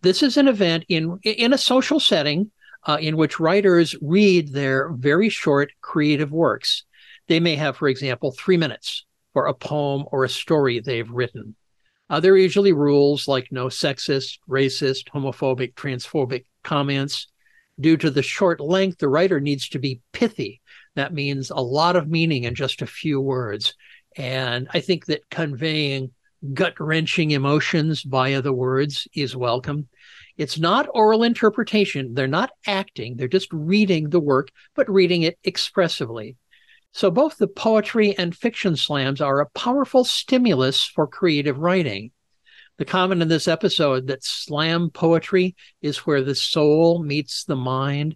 This 0.01 0.23
is 0.23 0.37
an 0.37 0.47
event 0.47 0.85
in 0.87 1.19
in 1.23 1.53
a 1.53 1.57
social 1.57 1.99
setting 1.99 2.51
uh, 2.85 2.97
in 2.99 3.17
which 3.17 3.39
writers 3.39 3.95
read 4.01 4.53
their 4.53 4.89
very 4.93 5.29
short 5.29 5.71
creative 5.81 6.31
works. 6.31 6.83
They 7.27 7.39
may 7.39 7.55
have, 7.55 7.77
for 7.77 7.87
example, 7.87 8.31
three 8.31 8.57
minutes 8.57 9.05
for 9.33 9.47
a 9.47 9.53
poem 9.53 10.05
or 10.11 10.23
a 10.23 10.29
story 10.29 10.79
they've 10.79 11.09
written. 11.09 11.55
Uh, 12.09 12.19
there 12.19 12.33
are 12.33 12.37
usually 12.37 12.73
rules 12.73 13.27
like 13.27 13.51
no 13.51 13.67
sexist, 13.67 14.39
racist, 14.49 15.09
homophobic, 15.13 15.75
transphobic 15.75 16.45
comments. 16.63 17.27
Due 17.79 17.97
to 17.97 18.11
the 18.11 18.21
short 18.21 18.59
length, 18.59 18.97
the 18.97 19.07
writer 19.07 19.39
needs 19.39 19.69
to 19.69 19.79
be 19.79 20.01
pithy. 20.11 20.61
that 20.95 21.13
means 21.13 21.49
a 21.49 21.55
lot 21.55 21.95
of 21.95 22.09
meaning 22.09 22.43
in 22.43 22.55
just 22.55 22.81
a 22.81 22.87
few 22.87 23.21
words. 23.21 23.73
And 24.17 24.67
I 24.73 24.81
think 24.81 25.05
that 25.05 25.29
conveying 25.29 26.11
gut 26.53 26.79
wrenching 26.79 27.31
emotions 27.31 28.01
via 28.03 28.41
the 28.41 28.53
words 28.53 29.07
is 29.13 29.35
welcome. 29.35 29.87
It's 30.37 30.57
not 30.57 30.89
oral 30.93 31.23
interpretation. 31.23 32.13
They're 32.13 32.27
not 32.27 32.51
acting. 32.65 33.17
They're 33.17 33.27
just 33.27 33.51
reading 33.51 34.09
the 34.09 34.19
work, 34.19 34.49
but 34.75 34.89
reading 34.89 35.23
it 35.23 35.37
expressively. 35.43 36.37
So 36.93 37.11
both 37.11 37.37
the 37.37 37.47
poetry 37.47 38.17
and 38.17 38.35
fiction 38.35 38.75
slams 38.75 39.21
are 39.21 39.41
a 39.41 39.49
powerful 39.49 40.03
stimulus 40.03 40.83
for 40.83 41.07
creative 41.07 41.59
writing. 41.59 42.11
The 42.79 42.85
comment 42.85 43.21
in 43.21 43.27
this 43.27 43.49
episode 43.49 44.07
that 44.07 44.23
slam 44.23 44.89
poetry 44.89 45.57
is 45.81 45.97
where 45.97 46.23
the 46.23 46.33
soul 46.33 47.03
meets 47.03 47.43
the 47.43 47.57
mind, 47.57 48.15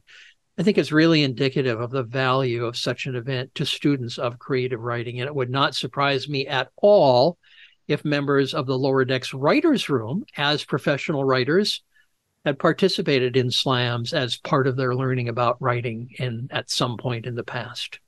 I 0.57 0.63
think 0.63 0.77
is 0.77 0.93
really 0.93 1.21
indicative 1.21 1.81
of 1.81 1.91
the 1.91 2.03
value 2.03 2.63
of 2.63 2.77
such 2.77 3.05
an 3.05 3.17
event 3.17 3.53
to 3.55 3.65
students 3.65 4.17
of 4.17 4.39
creative 4.39 4.79
writing. 4.79 5.19
And 5.19 5.27
it 5.27 5.35
would 5.35 5.49
not 5.49 5.75
surprise 5.75 6.29
me 6.29 6.47
at 6.47 6.69
all 6.77 7.37
if 7.89 8.05
members 8.05 8.53
of 8.53 8.65
the 8.65 8.77
Lower 8.77 9.03
Decks 9.03 9.33
Writers 9.33 9.89
Room, 9.89 10.23
as 10.37 10.63
professional 10.63 11.25
writers, 11.25 11.83
had 12.45 12.57
participated 12.57 13.35
in 13.35 13.51
slams 13.51 14.13
as 14.13 14.37
part 14.37 14.65
of 14.65 14.77
their 14.77 14.95
learning 14.95 15.27
about 15.27 15.61
writing 15.61 16.11
in 16.19 16.47
at 16.51 16.71
some 16.71 16.95
point 16.95 17.25
in 17.25 17.35
the 17.35 17.43
past. 17.43 17.99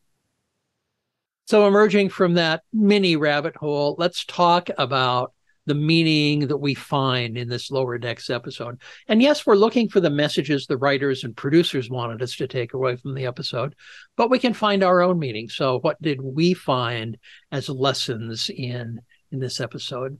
So, 1.47 1.67
emerging 1.67 2.09
from 2.09 2.35
that 2.35 2.63
mini 2.71 3.17
rabbit 3.17 3.57
hole, 3.57 3.97
let's 3.99 4.23
talk 4.23 4.69
about 4.77 5.33
the 5.65 5.75
meaning 5.75 6.47
that 6.47 6.57
we 6.57 6.73
find 6.73 7.37
in 7.37 7.49
this 7.49 7.71
lower 7.71 7.97
decks 7.97 8.29
episode. 8.29 8.79
And 9.07 9.21
yes, 9.21 9.45
we're 9.45 9.55
looking 9.55 9.89
for 9.89 9.99
the 9.99 10.09
messages 10.09 10.65
the 10.65 10.77
writers 10.77 11.23
and 11.23 11.35
producers 11.35 11.89
wanted 11.89 12.21
us 12.21 12.35
to 12.37 12.47
take 12.47 12.73
away 12.73 12.95
from 12.95 13.15
the 13.15 13.25
episode, 13.25 13.75
but 14.15 14.29
we 14.29 14.39
can 14.39 14.53
find 14.53 14.83
our 14.83 15.01
own 15.01 15.19
meaning. 15.19 15.49
So, 15.49 15.79
what 15.79 16.01
did 16.01 16.21
we 16.21 16.53
find 16.53 17.17
as 17.51 17.69
lessons 17.69 18.49
in 18.49 19.01
in 19.31 19.39
this 19.39 19.59
episode? 19.59 20.19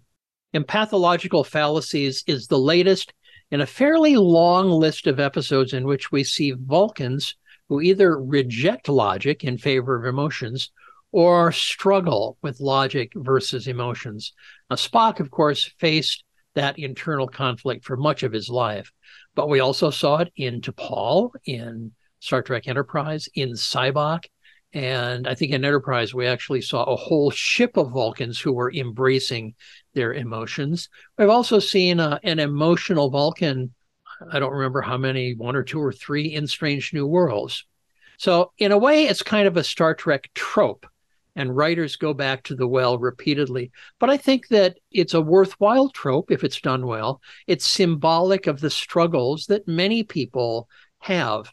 Empathological 0.56 1.46
fallacies 1.46 2.24
is 2.28 2.48
the 2.48 2.60
latest 2.60 3.14
in 3.52 3.62
a 3.62 3.68
fairly 3.68 4.16
long 4.16 4.70
list 4.70 5.06
of 5.06 5.20
episodes 5.20 5.74
in 5.74 5.86
which 5.86 6.12
we 6.12 6.24
see 6.24 6.52
Vulcans 6.52 7.36
who 7.70 7.82
either 7.82 8.18
reject 8.18 8.90
logic 8.90 9.44
in 9.44 9.58
favor 9.58 9.96
of 9.96 10.06
emotions 10.06 10.72
or 11.16 11.50
struggle 11.50 12.38
with 12.42 12.60
logic 12.60 13.14
versus 13.16 13.70
emotions. 13.70 14.34
Now, 14.70 14.76
Spock, 14.76 15.22
of 15.22 15.32
course, 15.32 15.72
faced 15.80 16.26
that 16.56 16.78
internal 16.78 17.26
conflict 17.26 17.86
for 17.86 17.96
much 17.96 18.24
of 18.24 18.34
his 18.34 18.50
life, 18.50 18.92
but 19.34 19.48
we 19.48 19.62
also 19.62 19.92
saw 19.92 20.18
it 20.18 20.34
in 20.36 20.60
T'Pol, 20.60 21.32
in 21.46 21.94
Star 22.20 22.42
Trek 22.42 22.68
Enterprise, 22.68 23.30
in 23.34 23.54
Sybok. 23.54 24.26
And 24.74 25.26
I 25.26 25.36
think 25.36 25.54
in 25.54 25.64
Enterprise, 25.64 26.14
we 26.14 26.28
actually 26.28 26.60
saw 26.60 26.84
a 26.84 26.98
whole 26.98 27.32
ship 27.32 27.78
of 27.78 27.92
Vulcans 27.92 28.38
who 28.38 28.52
were 28.52 28.74
embracing 28.74 29.56
their 29.94 30.14
emotions. 30.14 30.90
We've 31.18 31.30
also 31.30 31.60
seen 31.60 32.02
uh, 32.02 32.20
an 32.24 32.40
emotional 32.40 33.10
Vulcan, 33.10 33.74
I 34.34 34.40
don't 34.40 34.52
remember 34.52 34.82
how 34.82 34.98
many, 34.98 35.34
one 35.34 35.56
or 35.56 35.64
two 35.64 35.80
or 35.80 35.94
three 35.94 36.34
in 36.34 36.46
Strange 36.46 36.94
New 36.94 37.08
Worlds. 37.08 37.66
So, 38.18 38.52
in 38.58 38.74
a 38.74 38.78
way, 38.78 39.06
it's 39.06 39.24
kind 39.24 39.48
of 39.48 39.56
a 39.56 39.64
Star 39.64 39.96
Trek 39.96 40.30
trope 40.34 40.86
and 41.36 41.56
writers 41.56 41.96
go 41.96 42.14
back 42.14 42.44
to 42.44 42.56
the 42.56 42.68
well 42.68 42.98
repeatedly. 42.98 43.72
But 44.00 44.10
I 44.10 44.18
think 44.18 44.48
that 44.50 44.78
it's 44.92 45.14
a 45.14 45.22
worthwhile 45.22 45.90
trope 45.90 46.32
if 46.32 46.44
it's 46.44 46.62
done 46.62 46.86
well. 46.86 47.22
It's 47.48 47.66
symbolic 47.66 48.48
of 48.48 48.62
the 48.62 48.70
struggles 48.70 49.48
that 49.48 49.68
many 49.68 50.04
people 50.04 50.70
have. 51.00 51.52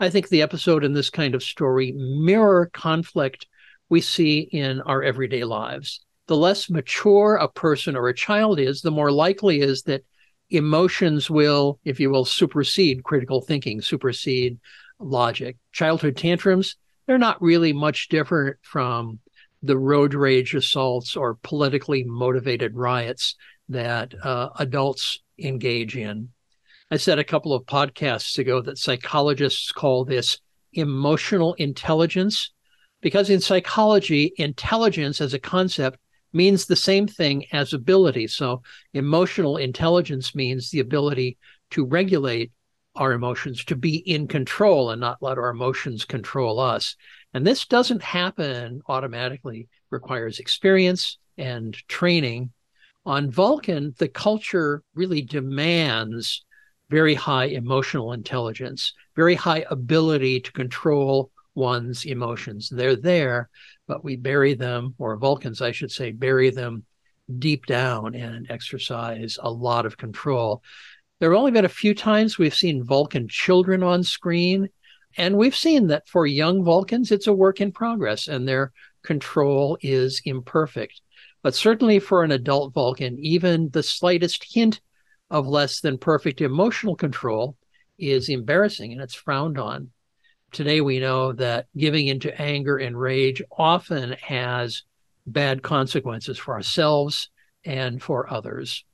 I 0.00 0.10
think 0.10 0.28
the 0.28 0.42
episode 0.42 0.84
in 0.84 0.94
this 0.94 1.10
kind 1.10 1.34
of 1.34 1.42
story 1.42 1.92
mirror 1.92 2.70
conflict 2.72 3.46
we 3.88 4.00
see 4.00 4.40
in 4.40 4.80
our 4.82 5.02
everyday 5.02 5.44
lives. 5.44 6.00
The 6.26 6.36
less 6.36 6.70
mature 6.70 7.36
a 7.36 7.48
person 7.48 7.94
or 7.94 8.08
a 8.08 8.14
child 8.14 8.58
is, 8.58 8.80
the 8.80 8.90
more 8.90 9.12
likely 9.12 9.60
is 9.60 9.82
that 9.82 10.04
emotions 10.50 11.28
will, 11.28 11.78
if 11.84 12.00
you 12.00 12.10
will, 12.10 12.24
supersede 12.24 13.04
critical 13.04 13.42
thinking, 13.42 13.80
supersede 13.80 14.58
logic. 14.98 15.56
Childhood 15.72 16.16
tantrums, 16.16 16.76
they're 17.06 17.18
not 17.18 17.42
really 17.42 17.72
much 17.72 18.08
different 18.08 18.56
from 18.62 19.18
the 19.62 19.78
road 19.78 20.14
rage 20.14 20.54
assaults 20.54 21.16
or 21.16 21.38
politically 21.42 22.04
motivated 22.04 22.74
riots 22.74 23.36
that 23.68 24.14
uh, 24.24 24.50
adults 24.58 25.20
engage 25.38 25.96
in. 25.96 26.28
I 26.90 26.96
said 26.96 27.18
a 27.18 27.24
couple 27.24 27.54
of 27.54 27.64
podcasts 27.64 28.38
ago 28.38 28.60
that 28.62 28.78
psychologists 28.78 29.72
call 29.72 30.04
this 30.04 30.38
emotional 30.72 31.54
intelligence 31.54 32.52
because 33.00 33.30
in 33.30 33.40
psychology, 33.40 34.32
intelligence 34.36 35.20
as 35.20 35.34
a 35.34 35.38
concept 35.38 35.98
means 36.32 36.66
the 36.66 36.76
same 36.76 37.06
thing 37.06 37.44
as 37.52 37.72
ability. 37.72 38.26
So, 38.26 38.62
emotional 38.94 39.56
intelligence 39.56 40.34
means 40.34 40.70
the 40.70 40.80
ability 40.80 41.36
to 41.70 41.84
regulate 41.84 42.52
our 42.94 43.12
emotions, 43.12 43.64
to 43.64 43.76
be 43.76 43.96
in 43.96 44.28
control 44.28 44.90
and 44.90 45.00
not 45.00 45.22
let 45.22 45.38
our 45.38 45.50
emotions 45.50 46.04
control 46.04 46.60
us. 46.60 46.96
And 47.34 47.46
this 47.46 47.66
doesn't 47.66 48.02
happen 48.02 48.82
automatically, 48.88 49.68
requires 49.90 50.38
experience 50.38 51.18
and 51.38 51.74
training. 51.88 52.50
On 53.06 53.30
Vulcan, 53.30 53.94
the 53.98 54.08
culture 54.08 54.82
really 54.94 55.22
demands 55.22 56.44
very 56.90 57.14
high 57.14 57.46
emotional 57.46 58.12
intelligence, 58.12 58.92
very 59.16 59.34
high 59.34 59.64
ability 59.70 60.40
to 60.40 60.52
control 60.52 61.30
one's 61.54 62.04
emotions. 62.04 62.68
They're 62.68 62.96
there, 62.96 63.48
but 63.86 64.04
we 64.04 64.16
bury 64.16 64.54
them, 64.54 64.94
or 64.98 65.16
Vulcans, 65.16 65.62
I 65.62 65.72
should 65.72 65.90
say, 65.90 66.12
bury 66.12 66.50
them 66.50 66.84
deep 67.38 67.66
down 67.66 68.14
and 68.14 68.50
exercise 68.50 69.38
a 69.40 69.50
lot 69.50 69.86
of 69.86 69.96
control. 69.96 70.62
There 71.22 71.30
have 71.30 71.38
only 71.38 71.52
been 71.52 71.64
a 71.64 71.68
few 71.68 71.94
times 71.94 72.36
we've 72.36 72.52
seen 72.52 72.82
Vulcan 72.82 73.28
children 73.28 73.84
on 73.84 74.02
screen, 74.02 74.70
and 75.16 75.36
we've 75.36 75.54
seen 75.54 75.86
that 75.86 76.08
for 76.08 76.26
young 76.26 76.64
Vulcans, 76.64 77.12
it's 77.12 77.28
a 77.28 77.32
work 77.32 77.60
in 77.60 77.70
progress 77.70 78.26
and 78.26 78.48
their 78.48 78.72
control 79.04 79.78
is 79.82 80.20
imperfect. 80.24 81.00
But 81.40 81.54
certainly 81.54 82.00
for 82.00 82.24
an 82.24 82.32
adult 82.32 82.74
Vulcan, 82.74 83.20
even 83.20 83.70
the 83.70 83.84
slightest 83.84 84.52
hint 84.52 84.80
of 85.30 85.46
less 85.46 85.80
than 85.80 85.96
perfect 85.96 86.40
emotional 86.40 86.96
control 86.96 87.56
is 88.00 88.28
embarrassing 88.28 88.90
and 88.90 89.00
it's 89.00 89.14
frowned 89.14 89.58
on. 89.58 89.92
Today, 90.50 90.80
we 90.80 90.98
know 90.98 91.34
that 91.34 91.68
giving 91.76 92.08
into 92.08 92.36
anger 92.42 92.78
and 92.78 92.98
rage 92.98 93.40
often 93.56 94.16
has 94.22 94.82
bad 95.24 95.62
consequences 95.62 96.36
for 96.36 96.54
ourselves 96.54 97.30
and 97.64 98.02
for 98.02 98.28
others. 98.28 98.84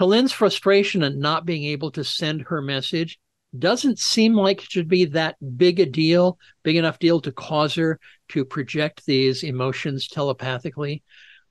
T'Lyn's 0.00 0.32
frustration 0.32 1.02
at 1.02 1.14
not 1.14 1.44
being 1.44 1.64
able 1.64 1.90
to 1.90 2.02
send 2.02 2.40
her 2.40 2.62
message 2.62 3.18
doesn't 3.58 3.98
seem 3.98 4.34
like 4.34 4.62
it 4.62 4.70
should 4.70 4.88
be 4.88 5.04
that 5.04 5.36
big 5.58 5.78
a 5.78 5.84
deal, 5.84 6.38
big 6.62 6.76
enough 6.76 6.98
deal 6.98 7.20
to 7.20 7.30
cause 7.30 7.74
her 7.74 8.00
to 8.30 8.46
project 8.46 9.04
these 9.04 9.42
emotions 9.42 10.08
telepathically. 10.08 11.02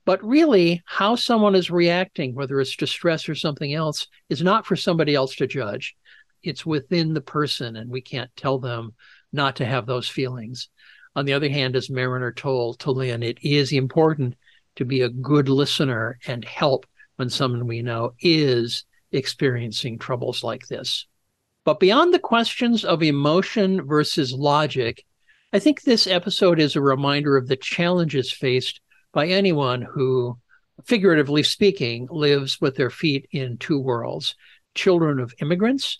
But 0.04 0.24
really, 0.24 0.82
how 0.84 1.14
someone 1.14 1.54
is 1.54 1.70
reacting, 1.70 2.34
whether 2.34 2.60
it's 2.60 2.74
distress 2.74 3.28
or 3.28 3.36
something 3.36 3.72
else, 3.72 4.08
is 4.28 4.42
not 4.42 4.66
for 4.66 4.74
somebody 4.74 5.14
else 5.14 5.36
to 5.36 5.46
judge. 5.46 5.94
It's 6.42 6.66
within 6.66 7.14
the 7.14 7.20
person, 7.20 7.76
and 7.76 7.88
we 7.88 8.00
can't 8.00 8.34
tell 8.34 8.58
them 8.58 8.94
not 9.32 9.54
to 9.56 9.64
have 9.64 9.86
those 9.86 10.08
feelings. 10.08 10.70
On 11.14 11.24
the 11.24 11.34
other 11.34 11.48
hand, 11.48 11.76
as 11.76 11.88
Mariner 11.88 12.32
told 12.32 12.80
T'Lyn, 12.80 13.22
it 13.22 13.38
is 13.42 13.72
important 13.72 14.34
to 14.74 14.84
be 14.84 15.02
a 15.02 15.08
good 15.08 15.48
listener 15.48 16.18
and 16.26 16.44
help 16.44 16.86
when 17.20 17.28
someone 17.28 17.66
we 17.66 17.82
know 17.82 18.14
is 18.18 18.86
experiencing 19.12 19.98
troubles 19.98 20.42
like 20.42 20.66
this. 20.68 21.06
But 21.66 21.78
beyond 21.78 22.14
the 22.14 22.18
questions 22.18 22.82
of 22.82 23.02
emotion 23.02 23.86
versus 23.86 24.32
logic, 24.32 25.04
I 25.52 25.58
think 25.58 25.82
this 25.82 26.06
episode 26.06 26.58
is 26.58 26.76
a 26.76 26.80
reminder 26.80 27.36
of 27.36 27.46
the 27.46 27.56
challenges 27.56 28.32
faced 28.32 28.80
by 29.12 29.26
anyone 29.26 29.82
who, 29.82 30.38
figuratively 30.86 31.42
speaking, 31.42 32.08
lives 32.10 32.58
with 32.58 32.76
their 32.76 32.88
feet 32.88 33.28
in 33.32 33.58
two 33.58 33.78
worlds 33.78 34.34
children 34.74 35.20
of 35.20 35.34
immigrants 35.42 35.98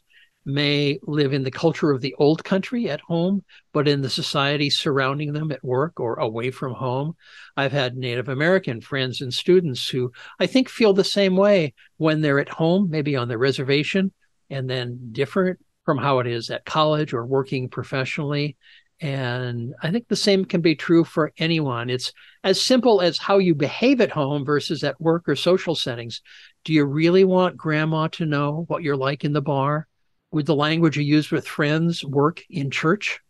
may 0.53 0.99
live 1.03 1.33
in 1.33 1.43
the 1.43 1.51
culture 1.51 1.91
of 1.91 2.01
the 2.01 2.15
old 2.19 2.45
country 2.45 2.91
at 2.91 3.01
home, 3.01 3.45
but 3.73 3.89
in 3.89 4.01
the 4.03 4.11
society 4.11 4.71
surrounding 4.71 5.33
them 5.33 5.51
at 5.53 5.65
work 5.65 6.01
or 6.01 6.15
away 6.15 6.51
from 6.51 6.75
home. 6.75 7.17
I've 7.57 7.73
had 7.73 7.97
Native 7.97 8.29
American 8.29 8.81
friends 8.81 9.21
and 9.21 9.33
students 9.33 9.89
who 9.89 10.13
I 10.39 10.47
think 10.47 10.69
feel 10.69 10.93
the 10.93 11.05
same 11.05 11.37
way 11.37 11.75
when 11.97 12.21
they're 12.21 12.41
at 12.41 12.49
home, 12.49 12.91
maybe 12.91 13.17
on 13.17 13.29
the 13.29 13.39
reservation, 13.39 14.13
and 14.51 14.69
then 14.69 15.11
different 15.13 15.59
from 15.85 15.99
how 15.99 16.19
it 16.19 16.27
is 16.27 16.51
at 16.51 16.65
college 16.65 17.13
or 17.13 17.25
working 17.25 17.69
professionally. 17.69 18.57
And 19.01 19.73
I 19.83 19.91
think 19.91 20.09
the 20.09 20.17
same 20.17 20.45
can 20.45 20.61
be 20.61 20.77
true 20.77 21.05
for 21.05 21.33
anyone. 21.39 21.89
It's 21.89 22.13
as 22.45 22.61
simple 22.61 23.01
as 23.01 23.17
how 23.17 23.39
you 23.39 23.55
behave 23.55 24.01
at 24.01 24.11
home 24.11 24.45
versus 24.45 24.85
at 24.85 25.01
work 25.01 25.27
or 25.27 25.37
social 25.37 25.75
settings. 25.75 26.21
Do 26.65 26.75
you 26.75 26.85
really 26.85 27.25
want 27.25 27.57
grandma 27.57 28.09
to 28.09 28.27
know 28.27 28.65
what 28.69 28.83
you're 28.83 28.97
like 28.97 29.25
in 29.25 29.33
the 29.33 29.41
bar? 29.41 29.89
Would 30.33 30.47
the 30.47 30.55
language 30.55 30.97
you 30.97 31.03
use 31.03 31.31
with 31.31 31.47
friends 31.47 32.05
work 32.05 32.43
in 32.49 32.71
church? 32.71 33.21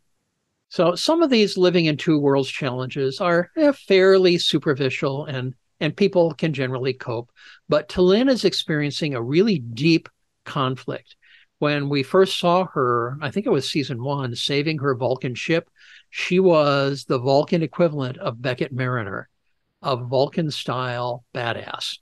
So 0.69 0.95
some 0.95 1.23
of 1.23 1.31
these 1.31 1.57
living 1.57 1.87
in 1.87 1.97
two 1.97 2.19
worlds 2.19 2.49
challenges 2.49 3.21
are 3.21 3.51
eh, 3.57 3.73
fairly 3.73 4.39
superficial 4.39 5.25
and 5.25 5.55
and 5.81 5.97
people 5.97 6.35
can 6.35 6.53
generally 6.53 6.93
cope. 6.93 7.31
But 7.69 7.89
T'Lyn 7.89 8.31
is 8.31 8.45
experiencing 8.45 9.15
a 9.15 9.23
really 9.23 9.59
deep 9.59 10.09
conflict. 10.45 11.17
When 11.59 11.89
we 11.89 12.03
first 12.03 12.39
saw 12.39 12.67
her, 12.75 13.19
I 13.21 13.31
think 13.31 13.47
it 13.47 13.51
was 13.51 13.69
season 13.69 14.03
one, 14.03 14.35
saving 14.35 14.79
her 14.79 14.95
Vulcan 14.95 15.35
ship, 15.35 15.69
she 16.11 16.41
was 16.41 17.05
the 17.05 17.19
Vulcan 17.19 17.63
equivalent 17.63 18.19
of 18.19 18.41
Beckett 18.41 18.73
Mariner, 18.73 19.29
a 19.83 19.97
Vulcan 19.97 20.51
style 20.51 21.25
badass. 21.35 21.99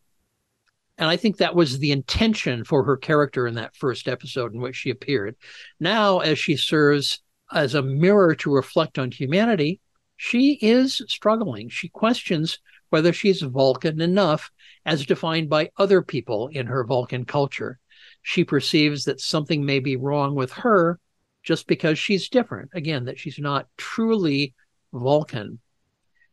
And 0.99 1.09
I 1.09 1.17
think 1.17 1.37
that 1.37 1.55
was 1.55 1.79
the 1.79 1.93
intention 1.93 2.65
for 2.65 2.83
her 2.83 2.97
character 2.97 3.47
in 3.47 3.55
that 3.55 3.77
first 3.77 4.09
episode 4.09 4.53
in 4.53 4.61
which 4.61 4.77
she 4.77 4.91
appeared. 4.91 5.37
Now, 5.79 6.19
as 6.19 6.39
she 6.39 6.57
serves 6.57 7.21
as 7.53 7.75
a 7.75 7.83
mirror 7.83 8.35
to 8.37 8.55
reflect 8.55 8.99
on 8.99 9.13
humanity, 9.13 9.81
she 10.17 10.59
is 10.61 11.01
struggling. 11.07 11.69
She 11.69 11.89
questions 11.89 12.59
whether 12.91 13.13
she's 13.13 13.43
Vulcan 13.43 14.01
enough 14.01 14.51
as 14.85 15.07
defined 15.07 15.49
by 15.49 15.71
other 15.77 16.03
people 16.03 16.49
in 16.49 16.67
her 16.67 16.85
Vulcan 16.85 17.25
culture. 17.25 17.79
She 18.23 18.43
perceives 18.45 19.05
that 19.05 19.21
something 19.21 19.65
may 19.65 19.79
be 19.79 19.97
wrong 19.97 20.35
with 20.35 20.51
her 20.53 20.99
just 21.45 21.67
because 21.69 21.99
she's 21.99 22.29
different. 22.29 22.71
Again, 22.75 23.05
that 23.05 23.19
she's 23.19 23.39
not 23.39 23.69
truly 23.77 24.55
Vulcan. 24.93 25.61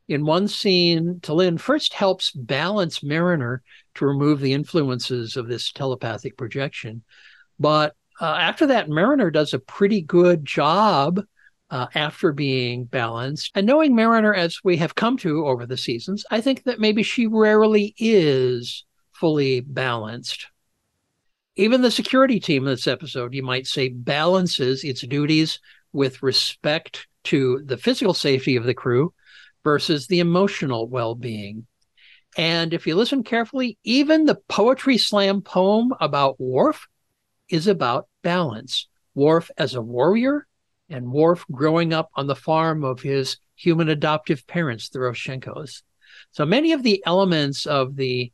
In 0.08 0.26
one 0.26 0.48
scene, 0.48 1.20
T'Lyn 1.22 1.60
first 1.60 1.94
helps 1.94 2.32
balance 2.32 3.04
Mariner 3.04 3.64
to 3.96 4.06
remove 4.06 4.40
the 4.40 4.54
influences 4.54 5.38
of 5.38 5.48
this 5.48 5.72
telepathic 5.72 6.38
projection. 6.38 7.04
But 7.60 7.96
uh, 8.20 8.36
after 8.40 8.68
that, 8.68 8.90
Mariner 8.90 9.32
does 9.32 9.54
a 9.54 9.60
pretty 9.60 10.02
good 10.02 10.46
job 10.46 11.22
uh, 11.70 11.88
after 11.96 12.32
being 12.32 12.86
balanced. 12.86 13.52
And 13.56 13.66
knowing 13.66 13.96
Mariner 13.96 14.34
as 14.34 14.60
we 14.64 14.78
have 14.78 14.96
come 14.96 15.18
to 15.18 15.46
over 15.48 15.66
the 15.66 15.78
seasons, 15.78 16.26
I 16.30 16.42
think 16.42 16.64
that 16.64 16.80
maybe 16.80 17.04
she 17.04 17.28
rarely 17.28 17.94
is 17.98 18.86
fully 19.14 19.62
balanced. 19.62 20.48
Even 21.56 21.82
the 21.82 21.92
security 21.92 22.40
team 22.40 22.64
in 22.64 22.70
this 22.70 22.88
episode, 22.88 23.34
you 23.34 23.44
might 23.44 23.66
say, 23.66 23.90
balances 23.90 24.84
its 24.84 25.02
duties 25.02 25.60
with 25.94 26.22
respect 26.22 27.08
to 27.26 27.62
the 27.66 27.78
physical 27.78 28.14
safety 28.14 28.56
of 28.56 28.66
the 28.66 28.74
crew 28.74 29.14
versus 29.64 30.08
the 30.08 30.20
emotional 30.20 30.88
well 30.88 31.16
being. 31.16 31.66
And 32.38 32.74
if 32.74 32.86
you 32.86 32.96
listen 32.96 33.24
carefully, 33.24 33.78
even 33.84 34.26
the 34.26 34.40
poetry 34.50 34.98
slam 34.98 35.42
poem 35.42 35.94
about 36.02 36.40
Worf 36.40 36.88
is 37.50 37.68
about 37.68 38.08
balance. 38.24 38.88
Worf 39.14 39.50
as 39.58 39.76
a 39.76 39.82
warrior 39.82 40.46
and 40.90 41.12
Worf 41.12 41.46
growing 41.52 41.94
up 41.94 42.10
on 42.16 42.28
the 42.28 42.36
farm 42.36 42.84
of 42.84 43.02
his 43.02 43.38
human 43.56 43.88
adoptive 43.90 44.46
parents, 44.48 44.90
the 44.90 45.00
Rozhenkos. 45.00 45.82
So 46.32 46.46
many 46.46 46.74
of 46.74 46.84
the 46.84 47.02
elements 47.06 47.66
of 47.66 47.96
the 47.96 48.32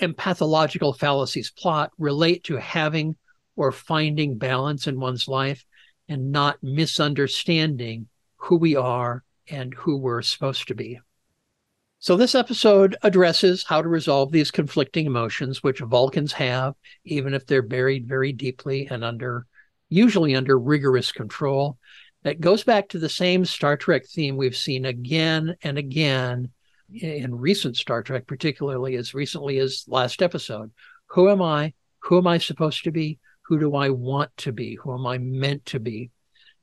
empathological 0.00 0.96
fallacies 0.96 1.52
plot 1.52 1.92
relate 1.98 2.44
to 2.44 2.56
having 2.56 3.16
or 3.56 3.70
finding 3.70 4.36
balance 4.36 4.88
in 4.88 4.98
one's 4.98 5.28
life 5.28 5.64
and 6.08 6.32
not 6.32 6.62
misunderstanding 6.62 8.08
who 8.36 8.56
we 8.56 8.74
are 8.74 9.22
and 9.48 9.72
who 9.74 9.96
we're 9.96 10.22
supposed 10.22 10.68
to 10.68 10.74
be. 10.74 10.98
So, 12.04 12.18
this 12.18 12.34
episode 12.34 12.98
addresses 13.02 13.64
how 13.64 13.80
to 13.80 13.88
resolve 13.88 14.30
these 14.30 14.50
conflicting 14.50 15.06
emotions, 15.06 15.62
which 15.62 15.80
Vulcans 15.80 16.34
have, 16.34 16.74
even 17.06 17.32
if 17.32 17.46
they're 17.46 17.62
buried 17.62 18.06
very 18.06 18.30
deeply 18.30 18.86
and 18.90 19.02
under, 19.02 19.46
usually 19.88 20.36
under 20.36 20.58
rigorous 20.58 21.12
control. 21.12 21.78
That 22.22 22.42
goes 22.42 22.62
back 22.62 22.90
to 22.90 22.98
the 22.98 23.08
same 23.08 23.46
Star 23.46 23.78
Trek 23.78 24.04
theme 24.04 24.36
we've 24.36 24.54
seen 24.54 24.84
again 24.84 25.56
and 25.62 25.78
again 25.78 26.50
in 26.92 27.34
recent 27.38 27.78
Star 27.78 28.02
Trek, 28.02 28.26
particularly 28.26 28.96
as 28.96 29.14
recently 29.14 29.56
as 29.56 29.86
last 29.88 30.20
episode. 30.20 30.72
Who 31.06 31.30
am 31.30 31.40
I? 31.40 31.72
Who 32.00 32.18
am 32.18 32.26
I 32.26 32.36
supposed 32.36 32.84
to 32.84 32.90
be? 32.90 33.18
Who 33.46 33.58
do 33.58 33.74
I 33.76 33.88
want 33.88 34.36
to 34.36 34.52
be? 34.52 34.74
Who 34.74 34.92
am 34.92 35.06
I 35.06 35.16
meant 35.16 35.64
to 35.64 35.80
be? 35.80 36.10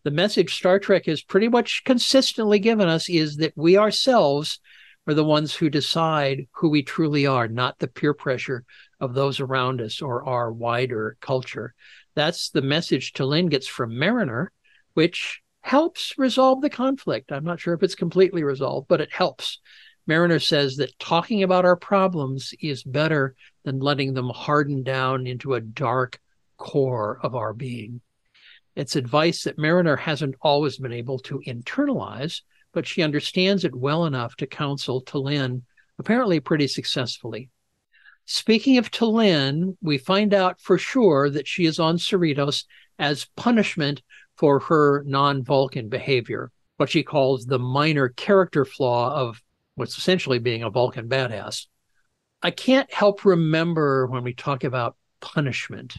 The 0.03 0.11
message 0.11 0.53
Star 0.53 0.77
Trek 0.77 1.07
has 1.07 1.23
pretty 1.23 1.47
much 1.47 1.81
consistently 1.83 2.59
given 2.59 2.87
us 2.87 3.09
is 3.09 3.37
that 3.37 3.53
we 3.55 3.75
ourselves 3.75 4.59
are 5.07 5.13
the 5.13 5.23
ones 5.23 5.53
who 5.53 5.69
decide 5.69 6.47
who 6.51 6.69
we 6.69 6.83
truly 6.83 7.25
are, 7.25 7.47
not 7.47 7.79
the 7.79 7.87
peer 7.87 8.13
pressure 8.13 8.63
of 8.99 9.13
those 9.13 9.39
around 9.39 9.81
us 9.81 10.01
or 10.01 10.27
our 10.27 10.51
wider 10.51 11.17
culture. 11.21 11.73
That's 12.15 12.49
the 12.49 12.61
message 12.61 13.13
T'Lyn 13.13 13.49
gets 13.49 13.67
from 13.67 13.97
Mariner, 13.97 14.51
which 14.93 15.41
helps 15.61 16.17
resolve 16.17 16.61
the 16.61 16.69
conflict. 16.69 17.31
I'm 17.31 17.43
not 17.43 17.59
sure 17.59 17.73
if 17.73 17.83
it's 17.83 17.95
completely 17.95 18.43
resolved, 18.43 18.87
but 18.87 19.01
it 19.01 19.11
helps. 19.11 19.59
Mariner 20.07 20.39
says 20.39 20.77
that 20.77 20.97
talking 20.99 21.43
about 21.43 21.65
our 21.65 21.75
problems 21.75 22.53
is 22.59 22.83
better 22.83 23.35
than 23.63 23.79
letting 23.79 24.13
them 24.13 24.29
harden 24.29 24.83
down 24.83 25.27
into 25.27 25.53
a 25.53 25.61
dark 25.61 26.19
core 26.57 27.19
of 27.23 27.35
our 27.35 27.53
being. 27.53 28.01
It's 28.75 28.95
advice 28.95 29.43
that 29.43 29.57
Mariner 29.57 29.95
hasn't 29.95 30.35
always 30.41 30.77
been 30.77 30.93
able 30.93 31.19
to 31.19 31.41
internalize, 31.45 32.41
but 32.73 32.87
she 32.87 33.01
understands 33.01 33.65
it 33.65 33.75
well 33.75 34.05
enough 34.05 34.35
to 34.37 34.47
counsel 34.47 35.01
T'Lyn, 35.03 35.63
apparently 35.99 36.39
pretty 36.39 36.67
successfully. 36.67 37.49
Speaking 38.25 38.77
of 38.77 38.91
T'Lyn, 38.91 39.75
we 39.81 39.97
find 39.97 40.33
out 40.33 40.61
for 40.61 40.77
sure 40.77 41.29
that 41.29 41.47
she 41.47 41.65
is 41.65 41.79
on 41.79 41.97
Cerritos 41.97 42.65
as 42.99 43.27
punishment 43.35 44.01
for 44.35 44.59
her 44.59 45.03
non 45.05 45.43
Vulcan 45.43 45.89
behavior, 45.89 46.51
what 46.77 46.89
she 46.89 47.03
calls 47.03 47.45
the 47.45 47.59
minor 47.59 48.09
character 48.09 48.65
flaw 48.65 49.13
of 49.13 49.41
what's 49.75 49.97
essentially 49.97 50.39
being 50.39 50.63
a 50.63 50.69
Vulcan 50.69 51.09
badass. 51.09 51.67
I 52.41 52.51
can't 52.51 52.91
help 52.91 53.25
remember 53.25 54.07
when 54.07 54.23
we 54.23 54.33
talk 54.33 54.63
about 54.63 54.95
punishment 55.19 55.97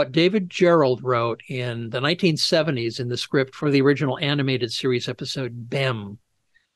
what 0.00 0.12
David 0.12 0.48
Gerrold 0.48 1.00
wrote 1.02 1.42
in 1.46 1.90
the 1.90 2.00
1970s 2.00 3.00
in 3.00 3.08
the 3.08 3.18
script 3.18 3.54
for 3.54 3.70
the 3.70 3.82
original 3.82 4.18
animated 4.18 4.72
series 4.72 5.10
episode 5.10 5.68
Bem. 5.68 6.18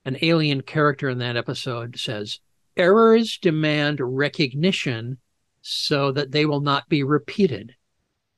An 0.05 0.19
alien 0.21 0.61
character 0.61 1.09
in 1.09 1.17
that 1.21 1.35
episode 1.35 1.99
says, 1.99 2.41
Errors 2.77 3.39
demand 3.39 3.99
recognition 3.99 5.17
so 5.63 6.13
that 6.13 6.33
they 6.33 6.45
will 6.45 6.61
not 6.61 6.87
be 6.91 7.03
repeated 7.03 7.75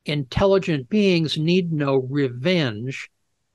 intelligent 0.05 0.89
beings 0.89 1.37
need 1.37 1.73
no 1.73 1.97
revenge. 2.09 3.11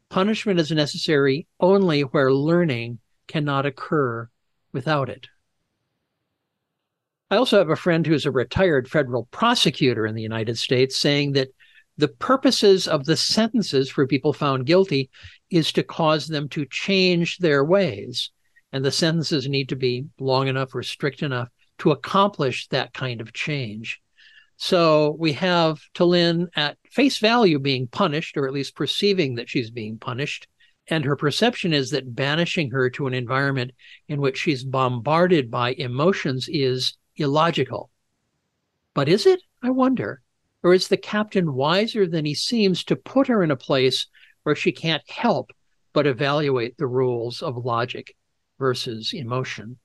Punishment 0.09 0.59
is 0.59 0.69
necessary 0.69 1.47
only 1.61 2.01
where 2.01 2.33
learning 2.33 2.99
cannot 3.27 3.65
occur 3.65 4.27
without 4.73 5.07
it. 5.07 5.27
I 7.31 7.37
also 7.37 7.57
have 7.57 7.69
a 7.69 7.77
friend 7.77 8.05
who's 8.05 8.25
a 8.25 8.31
retired 8.31 8.89
federal 8.89 9.23
prosecutor 9.31 10.05
in 10.05 10.15
the 10.15 10.21
United 10.21 10.57
States 10.57 10.97
saying 10.97 11.31
that 11.31 11.47
the 11.97 12.09
purposes 12.09 12.89
of 12.89 13.05
the 13.05 13.15
sentences 13.15 13.89
for 13.89 14.05
people 14.05 14.33
found 14.33 14.65
guilty 14.65 15.09
is 15.49 15.71
to 15.73 15.83
cause 15.83 16.27
them 16.27 16.49
to 16.49 16.65
change 16.65 17.37
their 17.37 17.63
ways. 17.63 18.31
And 18.73 18.83
the 18.83 18.91
sentences 18.91 19.47
need 19.47 19.69
to 19.69 19.77
be 19.77 20.07
long 20.19 20.49
enough 20.49 20.75
or 20.75 20.83
strict 20.83 21.23
enough 21.23 21.47
to 21.77 21.91
accomplish 21.91 22.67
that 22.67 22.93
kind 22.93 23.21
of 23.21 23.31
change. 23.31 24.01
So 24.57 25.15
we 25.17 25.31
have 25.33 25.79
T'Lyn 25.95 26.47
at 26.57 26.77
face 26.91 27.19
value 27.19 27.59
being 27.59 27.87
punished, 27.87 28.35
or 28.35 28.45
at 28.45 28.53
least 28.53 28.75
perceiving 28.75 29.35
that 29.35 29.49
she's 29.49 29.71
being 29.71 29.97
punished. 29.97 30.49
And 30.87 31.05
her 31.05 31.15
perception 31.15 31.71
is 31.71 31.91
that 31.91 32.13
banishing 32.13 32.71
her 32.71 32.89
to 32.89 33.07
an 33.07 33.13
environment 33.13 33.71
in 34.09 34.19
which 34.19 34.37
she's 34.37 34.65
bombarded 34.65 35.49
by 35.49 35.71
emotions 35.73 36.49
is 36.51 36.97
illogical. 37.21 37.89
But 38.93 39.07
is 39.07 39.25
it? 39.25 39.41
I 39.63 39.69
wonder. 39.69 40.21
Or 40.63 40.73
is 40.73 40.87
the 40.87 40.97
captain 40.97 41.53
wiser 41.53 42.05
than 42.05 42.25
he 42.25 42.35
seems 42.35 42.83
to 42.85 42.95
put 42.95 43.27
her 43.27 43.43
in 43.43 43.51
a 43.51 43.55
place 43.55 44.07
where 44.43 44.55
she 44.55 44.71
can't 44.71 45.07
help 45.09 45.51
but 45.93 46.07
evaluate 46.07 46.77
the 46.77 46.87
rules 46.87 47.41
of 47.41 47.65
logic 47.65 48.15
versus 48.59 49.13
emotion? 49.13 49.77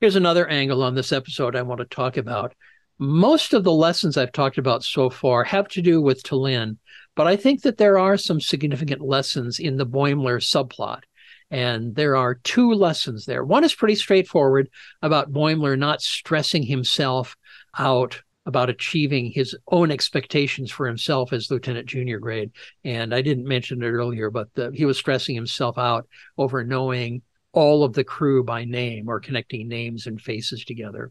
Here's 0.00 0.16
another 0.16 0.46
angle 0.48 0.82
on 0.82 0.94
this 0.94 1.12
episode 1.12 1.56
I 1.56 1.62
want 1.62 1.80
to 1.80 1.86
talk 1.86 2.16
about 2.16 2.54
most 2.98 3.52
of 3.52 3.62
the 3.62 3.72
lessons 3.72 4.16
I've 4.16 4.32
talked 4.32 4.58
about 4.58 4.82
so 4.82 5.10
far 5.10 5.44
have 5.44 5.68
to 5.68 5.82
do 5.82 6.00
with 6.00 6.22
T'Lyn, 6.22 6.78
but 7.14 7.26
I 7.26 7.36
think 7.36 7.62
that 7.62 7.76
there 7.76 7.98
are 7.98 8.16
some 8.16 8.40
significant 8.40 9.02
lessons 9.02 9.58
in 9.58 9.76
the 9.76 9.86
Boimler 9.86 10.40
subplot. 10.40 11.02
And 11.50 11.94
there 11.94 12.16
are 12.16 12.34
two 12.34 12.72
lessons 12.72 13.24
there. 13.24 13.44
One 13.44 13.64
is 13.64 13.74
pretty 13.74 13.94
straightforward 13.94 14.68
about 15.02 15.32
Boimler 15.32 15.78
not 15.78 16.02
stressing 16.02 16.64
himself 16.64 17.36
out 17.78 18.20
about 18.46 18.70
achieving 18.70 19.30
his 19.30 19.56
own 19.70 19.90
expectations 19.90 20.70
for 20.70 20.86
himself 20.86 21.32
as 21.32 21.50
lieutenant 21.50 21.86
junior 21.86 22.20
grade. 22.20 22.52
And 22.84 23.12
I 23.12 23.20
didn't 23.20 23.46
mention 23.46 23.82
it 23.82 23.88
earlier, 23.88 24.30
but 24.30 24.54
the, 24.54 24.70
he 24.72 24.84
was 24.84 24.96
stressing 24.96 25.34
himself 25.34 25.76
out 25.78 26.08
over 26.38 26.62
knowing 26.64 27.22
all 27.52 27.82
of 27.82 27.92
the 27.92 28.04
crew 28.04 28.44
by 28.44 28.64
name 28.64 29.08
or 29.08 29.18
connecting 29.18 29.66
names 29.66 30.06
and 30.06 30.20
faces 30.20 30.64
together. 30.64 31.10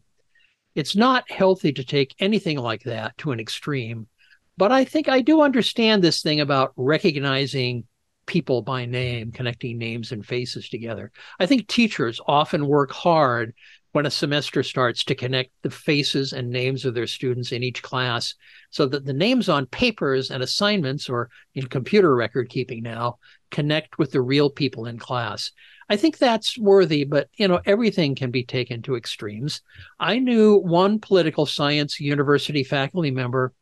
It's 0.76 0.96
not 0.96 1.30
healthy 1.30 1.74
to 1.74 1.84
take 1.84 2.16
anything 2.20 2.58
like 2.58 2.84
that 2.84 3.18
to 3.20 3.32
an 3.32 3.40
extreme. 3.40 4.08
But 4.58 4.72
I 4.72 4.86
think 4.86 5.10
I 5.10 5.22
do 5.22 5.42
understand 5.42 6.02
this 6.04 6.22
thing 6.22 6.40
about 6.40 6.72
recognizing 6.78 7.86
people 8.26 8.62
by 8.62 8.86
name, 8.86 9.32
connecting 9.32 9.78
names 9.78 10.12
and 10.12 10.26
faces 10.26 10.70
together. 10.70 11.12
I 11.40 11.46
think 11.46 11.68
teachers 11.68 12.20
often 12.28 12.68
work 12.68 12.92
hard 12.92 13.54
when 13.96 14.06
a 14.06 14.12
semester 14.12 14.62
starts 14.62 15.06
to 15.06 15.16
connect 15.16 15.52
the 15.62 15.70
faces 15.70 16.34
and 16.34 16.50
names 16.50 16.84
of 16.84 16.94
their 16.94 17.08
students 17.08 17.54
in 17.54 17.64
each 17.64 17.82
class 17.82 18.36
so 18.70 18.86
that 18.86 19.06
the 19.06 19.14
names 19.14 19.48
on 19.48 19.66
papers 19.68 20.32
and 20.32 20.44
assignments 20.44 21.08
or 21.08 21.30
in 21.54 21.66
computer 21.68 22.14
record 22.14 22.50
keeping 22.50 22.84
now 22.84 23.18
connect 23.52 23.98
with 23.98 24.12
the 24.12 24.22
real 24.22 24.50
people 24.50 24.86
in 24.86 25.00
class. 25.00 25.52
I 25.88 25.96
think 25.96 26.18
that's 26.18 26.58
worthy, 26.58 27.06
but 27.06 27.30
you 27.38 27.48
know, 27.48 27.62
everything 27.66 28.16
can 28.16 28.32
be 28.32 28.44
taken 28.44 28.82
to 28.82 28.98
extremes. 28.98 29.62
I 29.98 30.20
knew 30.20 30.58
one 30.58 31.00
political 31.00 31.46
science 31.46 31.98
university 31.98 32.66
faculty 32.66 33.12
member 33.12 33.54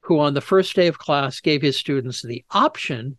who 0.00 0.18
on 0.18 0.34
the 0.34 0.40
first 0.42 0.76
day 0.76 0.88
of 0.88 0.98
class 0.98 1.40
gave 1.40 1.62
his 1.62 1.78
students 1.78 2.20
the 2.20 2.44
option 2.50 3.16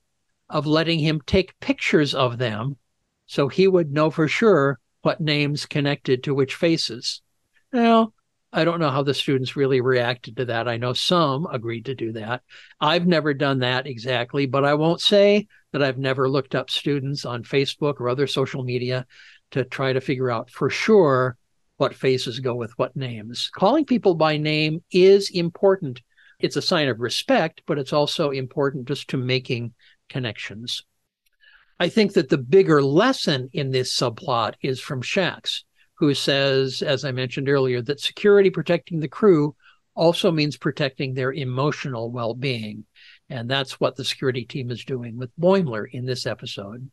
of 0.52 0.68
letting 0.68 1.00
him 1.00 1.22
take 1.26 1.60
pictures 1.60 2.14
of 2.14 2.38
them 2.38 2.78
so 3.26 3.48
he 3.48 3.68
would 3.68 3.92
know 3.92 4.12
for 4.12 4.28
sure 4.28 4.78
what 5.02 5.22
names 5.22 5.66
connected 5.66 6.24
to 6.24 6.36
which 6.36 6.54
faces. 6.54 7.22
Now, 7.74 8.14
I 8.54 8.66
don't 8.66 8.82
know 8.82 8.90
how 8.90 9.04
the 9.04 9.14
students 9.14 9.56
really 9.56 9.80
reacted 9.80 10.36
to 10.38 10.46
that. 10.46 10.68
I 10.68 10.76
know 10.76 10.92
some 10.92 11.48
agreed 11.48 11.86
to 11.86 11.96
do 11.96 12.12
that. 12.12 12.42
I've 12.82 13.08
never 13.08 13.34
done 13.34 13.60
that 13.60 13.88
exactly, 13.88 14.46
but 14.46 14.66
I 14.66 14.74
won't 14.74 15.00
say 15.00 15.48
that 15.72 15.82
I've 15.82 15.98
never 15.98 16.30
looked 16.30 16.54
up 16.54 16.70
students 16.70 17.24
on 17.24 17.44
Facebook 17.44 18.02
or 18.02 18.10
other 18.10 18.28
social 18.28 18.64
media 18.64 19.06
to 19.52 19.64
try 19.64 19.94
to 19.94 20.02
figure 20.02 20.30
out 20.30 20.50
for 20.50 20.70
sure 20.70 21.38
what 21.78 21.96
faces 21.96 22.42
go 22.42 22.54
with 22.54 22.78
what 22.78 22.96
names. 22.96 23.50
Calling 23.56 23.86
people 23.86 24.16
by 24.16 24.36
name 24.36 24.84
is 24.92 25.30
important. 25.30 26.02
It's 26.40 26.58
a 26.58 26.62
sign 26.62 26.90
of 26.90 27.00
respect, 27.00 27.62
but 27.66 27.80
it's 27.80 27.94
also 27.94 28.32
important 28.32 28.90
just 28.90 29.08
to 29.10 29.18
making 29.18 29.74
connections. 30.12 30.84
I 31.80 31.90
think 31.90 32.14
that 32.14 32.30
the 32.30 32.38
bigger 32.38 32.84
lesson 32.84 33.50
in 33.54 33.72
this 33.72 33.92
subplot 33.92 34.54
is 34.62 34.80
from 34.80 35.02
Shax, 35.02 35.64
who 35.96 36.14
says, 36.14 36.84
as 36.84 37.04
I 37.04 37.12
mentioned 37.12 37.50
earlier, 37.50 37.82
that 37.82 38.00
security 38.00 38.52
protecting 38.52 39.00
the 39.00 39.08
crew 39.08 39.56
also 39.96 40.32
means 40.32 40.58
protecting 40.58 41.14
their 41.14 41.34
emotional 41.34 42.12
well 42.12 42.36
being. 42.36 42.86
And 43.30 43.50
that's 43.50 43.80
what 43.80 43.96
the 43.96 44.06
security 44.06 44.46
team 44.46 44.70
is 44.70 44.86
doing 44.86 45.18
with 45.18 45.36
Boimler 45.40 45.86
in 45.92 46.06
this 46.06 46.28
episode. 46.28 46.92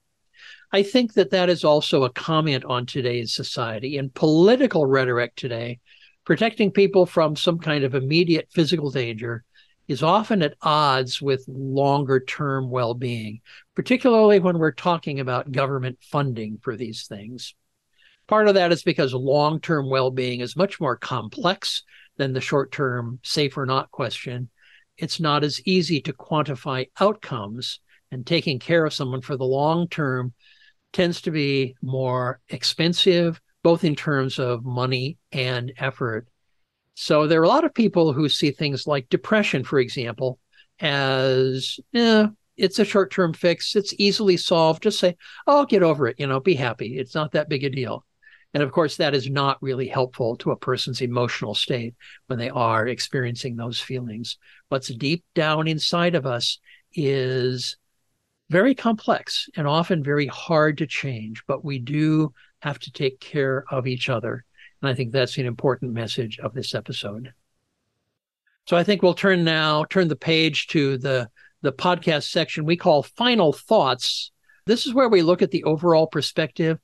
I 0.72 0.82
think 0.82 1.14
that 1.14 1.30
that 1.30 1.50
is 1.50 1.64
also 1.64 2.04
a 2.04 2.12
comment 2.12 2.64
on 2.64 2.86
today's 2.86 3.34
society. 3.34 3.98
In 3.98 4.10
political 4.10 4.86
rhetoric 4.86 5.34
today, 5.36 5.80
protecting 6.24 6.70
people 6.70 7.06
from 7.06 7.36
some 7.36 7.58
kind 7.58 7.84
of 7.84 7.94
immediate 7.94 8.48
physical 8.52 8.90
danger 8.90 9.44
is 9.88 10.02
often 10.02 10.42
at 10.42 10.54
odds 10.60 11.20
with 11.20 11.44
longer 11.48 12.20
term 12.20 12.70
well 12.70 12.94
being, 12.94 13.40
particularly 13.74 14.38
when 14.38 14.58
we're 14.58 14.70
talking 14.70 15.18
about 15.18 15.50
government 15.50 15.98
funding 16.02 16.58
for 16.62 16.76
these 16.76 17.06
things. 17.06 17.54
Part 18.28 18.48
of 18.48 18.54
that 18.54 18.70
is 18.70 18.82
because 18.82 19.14
long 19.14 19.60
term 19.60 19.88
well 19.88 20.10
being 20.10 20.40
is 20.40 20.54
much 20.54 20.78
more 20.78 20.96
complex 20.96 21.82
than 22.18 22.34
the 22.34 22.40
short 22.40 22.70
term 22.70 23.18
safe 23.24 23.56
or 23.56 23.64
not 23.64 23.90
question. 23.90 24.50
It's 24.98 25.18
not 25.18 25.42
as 25.42 25.60
easy 25.66 26.02
to 26.02 26.12
quantify 26.12 26.90
outcomes, 27.00 27.80
and 28.10 28.26
taking 28.26 28.58
care 28.58 28.84
of 28.84 28.92
someone 28.92 29.22
for 29.22 29.36
the 29.36 29.44
long 29.44 29.88
term 29.88 30.34
tends 30.92 31.22
to 31.22 31.30
be 31.30 31.76
more 31.80 32.40
expensive, 32.48 33.40
both 33.62 33.84
in 33.84 33.94
terms 33.94 34.38
of 34.38 34.64
money 34.64 35.16
and 35.32 35.72
effort 35.78 36.28
so 37.00 37.28
there 37.28 37.40
are 37.40 37.44
a 37.44 37.48
lot 37.48 37.64
of 37.64 37.72
people 37.72 38.12
who 38.12 38.28
see 38.28 38.50
things 38.50 38.88
like 38.88 39.08
depression, 39.08 39.62
for 39.62 39.78
example, 39.78 40.40
as 40.80 41.78
eh, 41.94 42.26
it's 42.56 42.80
a 42.80 42.84
short 42.84 43.12
term 43.12 43.32
fix. 43.32 43.76
It's 43.76 43.94
easily 43.98 44.36
solved. 44.36 44.82
Just 44.82 44.98
say, 44.98 45.16
oh, 45.46 45.64
get 45.64 45.84
over 45.84 46.08
it. 46.08 46.16
You 46.18 46.26
know, 46.26 46.40
be 46.40 46.56
happy. 46.56 46.98
It's 46.98 47.14
not 47.14 47.30
that 47.32 47.48
big 47.48 47.62
a 47.62 47.70
deal. 47.70 48.04
And 48.52 48.64
of 48.64 48.72
course, 48.72 48.96
that 48.96 49.14
is 49.14 49.30
not 49.30 49.62
really 49.62 49.86
helpful 49.86 50.34
to 50.38 50.50
a 50.50 50.56
person's 50.56 51.00
emotional 51.00 51.54
state 51.54 51.94
when 52.26 52.40
they 52.40 52.50
are 52.50 52.88
experiencing 52.88 53.54
those 53.54 53.78
feelings. 53.78 54.36
What's 54.68 54.92
deep 54.92 55.24
down 55.36 55.68
inside 55.68 56.16
of 56.16 56.26
us 56.26 56.58
is 56.94 57.76
very 58.50 58.74
complex 58.74 59.48
and 59.56 59.68
often 59.68 60.02
very 60.02 60.26
hard 60.26 60.78
to 60.78 60.86
change, 60.88 61.44
but 61.46 61.64
we 61.64 61.78
do 61.78 62.34
have 62.60 62.80
to 62.80 62.90
take 62.90 63.20
care 63.20 63.62
of 63.70 63.86
each 63.86 64.08
other 64.08 64.44
and 64.82 64.90
I 64.90 64.94
think 64.94 65.12
that's 65.12 65.38
an 65.38 65.46
important 65.46 65.92
message 65.92 66.38
of 66.38 66.54
this 66.54 66.74
episode. 66.74 67.32
So 68.66 68.76
I 68.76 68.84
think 68.84 69.02
we'll 69.02 69.14
turn 69.14 69.44
now, 69.44 69.84
turn 69.84 70.08
the 70.08 70.16
page 70.16 70.66
to 70.68 70.98
the, 70.98 71.28
the 71.62 71.72
podcast 71.72 72.30
section 72.30 72.64
we 72.64 72.76
call 72.76 73.02
Final 73.02 73.52
Thoughts. 73.52 74.30
This 74.66 74.86
is 74.86 74.94
where 74.94 75.08
we 75.08 75.22
look 75.22 75.40
at 75.42 75.50
the 75.50 75.64
overall 75.64 76.06
perspective, 76.06 76.78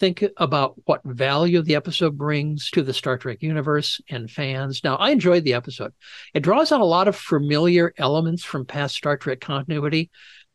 think 0.00 0.24
about 0.38 0.74
what 0.86 1.02
value 1.04 1.62
the 1.62 1.76
episode 1.76 2.16
brings 2.16 2.70
to 2.70 2.82
the 2.82 2.94
Star 2.94 3.18
Trek 3.18 3.42
universe 3.42 4.00
and 4.08 4.30
fans. 4.30 4.82
Now, 4.82 4.96
I 4.96 5.10
enjoyed 5.10 5.44
the 5.44 5.54
episode. 5.54 5.92
It 6.34 6.40
draws 6.40 6.72
on 6.72 6.80
a 6.80 6.86
lot 6.86 7.06
of 7.06 7.14
familiar 7.14 7.92
elements 7.98 8.42
from 8.42 8.64
past 8.64 8.96
Star 8.96 9.16
Trek 9.16 9.40
continuity 9.40 10.10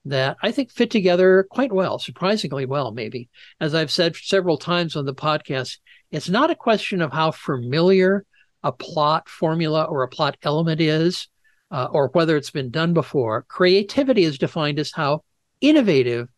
that 0.05 0.37
I 0.41 0.51
think 0.51 0.71
fit 0.71 0.91
together 0.91 1.47
quite 1.49 1.73
well, 1.73 1.99
surprisingly 1.99 2.65
well, 2.65 2.91
maybe. 2.91 3.29
As 3.59 3.73
I've 3.73 3.91
said 3.91 4.15
several 4.15 4.57
times 4.57 4.95
on 4.95 5.05
the 5.05 5.15
podcast, 5.15 5.79
it's 6.11 6.29
not 6.29 6.51
a 6.51 6.55
question 6.55 7.01
of 7.01 7.11
how 7.11 7.31
familiar 7.31 8.25
a 8.63 8.71
plot 8.71 9.27
formula 9.27 9.83
or 9.83 10.03
a 10.03 10.07
plot 10.07 10.37
element 10.43 10.79
is, 10.79 11.27
uh, 11.71 11.87
or 11.91 12.09
whether 12.09 12.37
it's 12.37 12.51
been 12.51 12.69
done 12.69 12.93
before. 12.93 13.43
Creativity 13.47 14.23
is 14.23 14.37
defined 14.37 14.79
as 14.79 14.91
how 14.91 15.23
innovative 15.61 16.29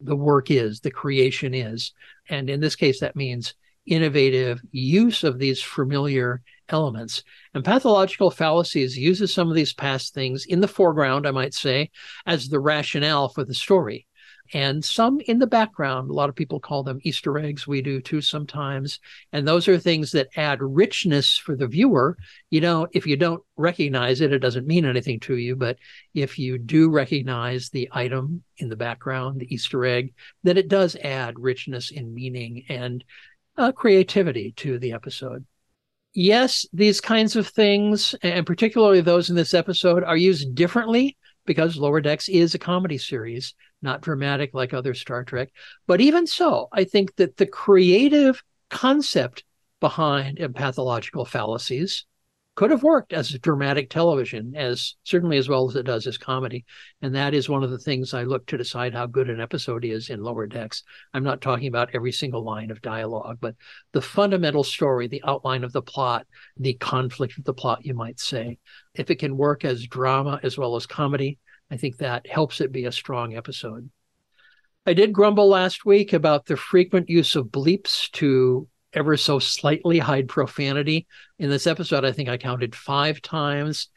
the 0.00 0.16
work 0.16 0.50
is, 0.50 0.80
the 0.80 0.90
creation 0.90 1.54
is. 1.54 1.92
And 2.28 2.48
in 2.48 2.60
this 2.60 2.76
case, 2.76 3.00
that 3.00 3.16
means 3.16 3.54
innovative 3.86 4.60
use 4.70 5.24
of 5.24 5.38
these 5.38 5.62
familiar 5.62 6.42
elements. 6.68 7.22
Empathological 7.54 8.32
fallacies 8.32 8.96
uses 8.96 9.32
some 9.32 9.48
of 9.48 9.54
these 9.54 9.72
past 9.72 10.14
things 10.14 10.44
in 10.46 10.60
the 10.60 10.68
foreground, 10.68 11.26
I 11.26 11.30
might 11.30 11.54
say, 11.54 11.90
as 12.26 12.48
the 12.48 12.60
rationale 12.60 13.28
for 13.28 13.44
the 13.44 13.54
story 13.54 14.06
and 14.52 14.84
some 14.84 15.20
in 15.26 15.38
the 15.38 15.46
background. 15.46 16.10
A 16.10 16.12
lot 16.12 16.28
of 16.28 16.34
people 16.34 16.60
call 16.60 16.82
them 16.82 17.00
Easter 17.02 17.38
eggs. 17.38 17.66
We 17.66 17.82
do 17.82 18.00
too 18.00 18.20
sometimes. 18.20 19.00
And 19.32 19.46
those 19.46 19.68
are 19.68 19.78
things 19.78 20.12
that 20.12 20.28
add 20.36 20.58
richness 20.62 21.36
for 21.36 21.56
the 21.56 21.66
viewer. 21.66 22.16
You 22.50 22.60
know, 22.60 22.86
if 22.92 23.06
you 23.06 23.16
don't 23.16 23.42
recognize 23.56 24.20
it, 24.20 24.32
it 24.32 24.38
doesn't 24.38 24.66
mean 24.66 24.84
anything 24.84 25.20
to 25.20 25.36
you. 25.36 25.56
But 25.56 25.78
if 26.14 26.38
you 26.38 26.58
do 26.58 26.90
recognize 26.90 27.70
the 27.70 27.88
item 27.92 28.42
in 28.58 28.68
the 28.68 28.76
background, 28.76 29.40
the 29.40 29.52
Easter 29.52 29.84
egg, 29.84 30.14
then 30.42 30.56
it 30.56 30.68
does 30.68 30.96
add 30.96 31.38
richness 31.38 31.90
in 31.90 32.14
meaning 32.14 32.64
and 32.68 33.04
uh, 33.56 33.72
creativity 33.72 34.52
to 34.52 34.78
the 34.78 34.92
episode. 34.92 35.44
Yes, 36.18 36.64
these 36.72 37.02
kinds 37.02 37.36
of 37.36 37.46
things, 37.46 38.14
and 38.22 38.46
particularly 38.46 39.02
those 39.02 39.28
in 39.28 39.36
this 39.36 39.52
episode, 39.52 40.02
are 40.02 40.16
used 40.16 40.54
differently 40.54 41.14
because 41.44 41.76
Lower 41.76 42.00
Decks 42.00 42.30
is 42.30 42.54
a 42.54 42.58
comedy 42.58 42.96
series 42.96 43.54
not 43.82 44.00
dramatic 44.00 44.54
like 44.54 44.72
other 44.72 44.94
Star 44.94 45.24
Trek. 45.24 45.50
But 45.86 46.00
even 46.00 46.26
so, 46.26 46.68
I 46.72 46.84
think 46.84 47.14
that 47.16 47.36
the 47.36 47.44
creative 47.44 48.42
concept 48.70 49.44
behind 49.78 50.38
pathological 50.54 51.26
fallacies 51.26 52.06
could 52.56 52.70
have 52.70 52.82
worked 52.82 53.12
as 53.12 53.28
dramatic 53.40 53.90
television 53.90 54.56
as 54.56 54.96
certainly 55.04 55.36
as 55.36 55.46
well 55.48 55.68
as 55.68 55.76
it 55.76 55.84
does 55.84 56.06
as 56.06 56.16
comedy. 56.16 56.64
And 57.02 57.14
that 57.14 57.34
is 57.34 57.48
one 57.48 57.62
of 57.62 57.70
the 57.70 57.78
things 57.78 58.14
i 58.14 58.22
look 58.22 58.46
to 58.46 58.56
decide 58.56 58.94
how 58.94 59.06
good 59.06 59.28
an 59.28 59.40
episode 59.40 59.84
is 59.84 60.08
in 60.08 60.22
lower 60.22 60.46
decks. 60.46 60.82
I'm 61.12 61.22
not 61.22 61.42
talking 61.42 61.68
about 61.68 61.90
every 61.94 62.12
single 62.12 62.42
line 62.42 62.70
of 62.70 62.80
dialogue 62.80 63.38
but 63.40 63.54
the 63.92 64.00
fundamental 64.00 64.64
story 64.64 65.06
the 65.06 65.22
outline 65.24 65.64
of 65.64 65.72
the 65.72 65.82
plot 65.82 66.26
the 66.56 66.74
conflict 66.74 67.38
of 67.38 67.44
the 67.44 67.54
plot 67.54 67.84
you 67.84 67.94
might 67.94 68.18
say. 68.18 68.58
If 68.94 69.10
it 69.10 69.16
can 69.16 69.36
work 69.36 69.64
as 69.64 69.86
drama 69.86 70.40
as 70.42 70.56
well 70.56 70.76
as 70.76 70.86
comedy 70.86 71.38
I 71.70 71.76
think 71.76 71.98
that 71.98 72.26
helps 72.26 72.60
it 72.60 72.72
be 72.72 72.86
a 72.86 72.92
strong 72.92 73.36
episode. 73.36 73.90
I 74.86 74.94
did 74.94 75.12
grumble 75.12 75.48
last 75.48 75.84
week 75.84 76.12
about 76.12 76.46
the 76.46 76.56
frequent 76.56 77.10
use 77.10 77.34
of 77.34 77.46
bleeps 77.46 78.10
to 78.12 78.68
ever 78.96 79.16
so 79.16 79.38
slightly 79.38 79.98
hide 79.98 80.26
profanity. 80.28 81.06
In 81.38 81.50
this 81.50 81.66
episode, 81.66 82.04
I 82.04 82.12
think 82.12 82.28
I 82.28 82.36
counted 82.36 82.74
five 82.74 83.22
times. 83.22 83.88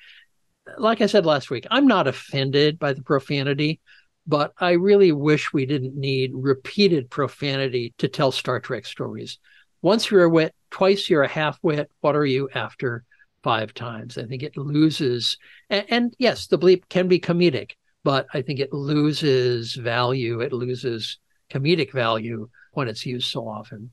Like 0.78 1.02
I 1.02 1.08
said 1.08 1.26
last 1.26 1.50
week, 1.50 1.66
I'm 1.72 1.88
not 1.88 2.08
offended 2.08 2.78
by 2.78 2.94
the 2.94 3.02
profanity, 3.02 3.80
but 4.28 4.54
I 4.60 4.74
really 4.74 5.12
wish 5.12 5.52
we 5.52 5.66
didn't 5.66 5.96
need 5.96 6.32
repeated 6.36 7.10
profanity 7.10 7.96
to 7.98 8.08
tell 8.08 8.32
Star 8.32 8.60
Trek 8.60 8.86
stories. 8.86 9.40
Once 9.82 10.12
you're 10.12 10.26
a 10.26 10.30
wit, 10.30 10.54
twice 10.70 11.10
you're 11.10 11.24
a 11.24 11.28
half 11.28 11.58
wit. 11.64 11.90
What 12.02 12.16
are 12.16 12.26
you 12.26 12.50
after 12.54 13.06
five 13.44 13.74
times. 13.74 14.18
I 14.18 14.26
think 14.26 14.44
it 14.44 14.58
loses, 14.58 15.38
and, 15.70 15.86
and, 15.90 16.16
yes, 16.18 16.48
the 16.48 16.60
bleep 16.60 16.88
can 16.90 17.08
be 17.08 17.20
comedic, 17.20 17.72
but 18.04 18.28
I 18.34 18.42
think 18.42 18.60
it 18.60 18.74
loses 18.74 19.76
value. 19.76 20.42
It 20.42 20.54
loses 20.54 21.20
comedic 21.52 21.92
value 21.92 22.50
when 22.74 22.88
it's 22.88 23.06
used 23.06 23.30
so 23.30 23.48
often. 23.48 23.92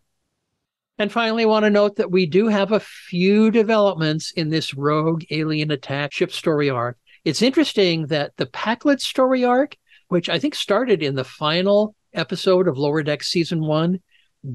And 0.98 1.12
finally, 1.12 1.42
I 1.42 1.46
want 1.46 1.64
to 1.64 1.70
note 1.70 1.96
that 1.96 2.10
we 2.10 2.26
do 2.26 2.48
have 2.48 2.72
a 2.72 2.80
few 2.80 3.50
developments 3.50 4.32
in 4.32 4.48
this 4.48 4.74
rogue 4.74 5.24
alien 5.30 5.70
attack 5.70 6.12
ship 6.12 6.32
story 6.32 6.70
arc. 6.70 6.96
It's 7.24 7.42
interesting 7.42 8.06
that 8.06 8.32
the 8.36 8.46
Pakled 8.46 9.00
story 9.00 9.44
arc 9.44 9.76
which 10.08 10.28
I 10.28 10.38
think 10.38 10.54
started 10.54 11.02
in 11.02 11.14
the 11.14 11.24
final 11.24 11.94
episode 12.14 12.68
of 12.68 12.78
Lower 12.78 13.02
Deck 13.02 13.22
season 13.22 13.60
one, 13.60 14.00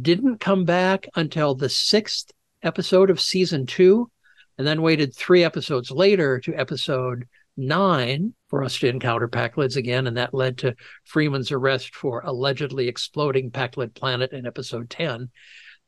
didn't 0.02 0.40
come 0.40 0.66
back 0.66 1.08
until 1.16 1.56
the 1.56 1.70
sixth 1.70 2.32
episode 2.64 3.10
of 3.10 3.20
season 3.20 3.66
two, 3.66 4.10
and 4.58 4.66
then 4.66 4.82
waited 4.82 5.16
three 5.16 5.44
episodes 5.44 5.92
later 5.92 6.40
to 6.40 6.56
episode 6.56 7.28
nine 7.58 8.34
for 8.48 8.64
us 8.64 8.80
to 8.80 8.88
encounter 8.88 9.28
Pakleds 9.28 9.76
again. 9.76 10.08
And 10.08 10.16
that 10.18 10.34
led 10.34 10.60
to 10.60 10.76
Freeman's 11.04 11.52
arrest 11.52 11.96
for 11.96 12.22
allegedly 12.22 12.88
exploding 12.88 13.52
Pakled 13.52 13.94
Planet 13.94 14.32
in 14.32 14.46
episode 14.46 14.90
10. 14.90 15.30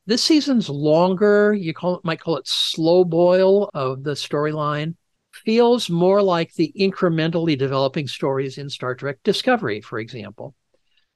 This 0.05 0.21
season's 0.21 0.69
longer, 0.69 1.53
you 1.53 1.73
call 1.73 1.95
it, 1.95 2.03
might 2.03 2.19
call 2.19 2.35
it 2.35 2.45
slow 2.45 3.05
boil 3.05 3.69
of 3.73 4.03
the 4.03 4.11
storyline, 4.11 4.95
feels 5.31 5.89
more 5.89 6.21
like 6.21 6.53
the 6.53 6.73
incrementally 6.77 7.57
developing 7.57 8.07
stories 8.07 8.57
in 8.57 8.69
Star 8.69 8.95
Trek 8.95 9.19
Discovery, 9.23 9.79
for 9.79 9.99
example. 9.99 10.55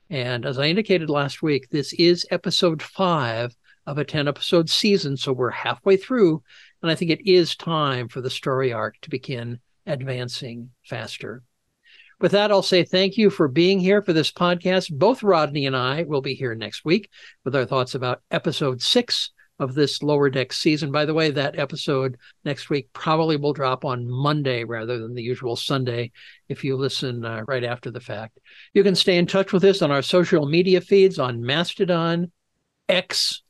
And 0.10 0.46
as 0.46 0.58
I 0.58 0.68
indicated 0.68 1.10
last 1.10 1.44
week, 1.44 1.68
this 1.70 1.92
is 1.94 2.26
episode 2.32 2.82
five 2.82 3.54
of 3.86 3.98
a 3.98 4.06
10 4.06 4.28
episode 4.30 4.70
season. 4.70 5.18
So 5.18 5.34
we're 5.34 5.50
halfway 5.50 5.98
through. 5.98 6.42
And 6.82 6.90
I 6.90 6.96
think 6.96 7.12
it 7.12 7.28
is 7.30 7.58
time 7.58 8.08
for 8.08 8.22
the 8.22 8.30
story 8.30 8.72
arc 8.72 8.96
to 9.02 9.10
begin 9.10 9.60
advancing 9.86 10.70
faster. 10.86 11.44
With 12.20 12.32
that, 12.32 12.50
I'll 12.50 12.64
say 12.64 12.84
thank 12.84 13.16
you 13.16 13.30
for 13.30 13.48
being 13.48 13.80
here 13.80 14.02
for 14.02 14.12
this 14.12 14.32
podcast. 14.32 14.92
Both 14.92 15.22
Rodney 15.22 15.68
and 15.68 15.76
I 15.76 16.02
will 16.04 16.22
be 16.22 16.34
here 16.34 16.56
next 16.56 16.84
week 16.84 17.12
with 17.46 17.56
our 17.56 17.66
thoughts 17.66 17.94
about 17.94 18.24
episode 18.32 18.82
six 18.82 19.30
of 19.60 19.76
this 19.76 20.02
lower 20.02 20.30
deck 20.32 20.52
season. 20.52 20.92
By 20.92 21.06
the 21.06 21.14
way, 21.14 21.30
that 21.30 21.60
episode 21.60 22.18
next 22.44 22.72
week 22.72 22.92
probably 22.92 23.38
will 23.38 23.54
drop 23.54 23.86
on 23.86 24.10
Monday 24.10 24.64
rather 24.64 24.98
than 24.98 25.14
the 25.14 25.22
usual 25.22 25.56
Sunday 25.56 26.12
if 26.50 26.64
you 26.64 26.76
listen 26.76 27.24
uh, 27.24 27.44
right 27.48 27.64
after 27.64 27.92
the 27.92 28.00
fact. 28.00 28.40
You 28.74 28.84
can 28.84 28.96
stay 28.96 29.18
in 29.18 29.28
touch 29.28 29.54
with 29.54 29.64
us 29.64 29.84
on 29.84 29.92
our 29.92 30.02
social 30.02 30.48
media 30.48 30.82
feeds 30.82 31.20
on 31.20 31.44
Mastodon, 31.44 32.32
X, 32.90 33.44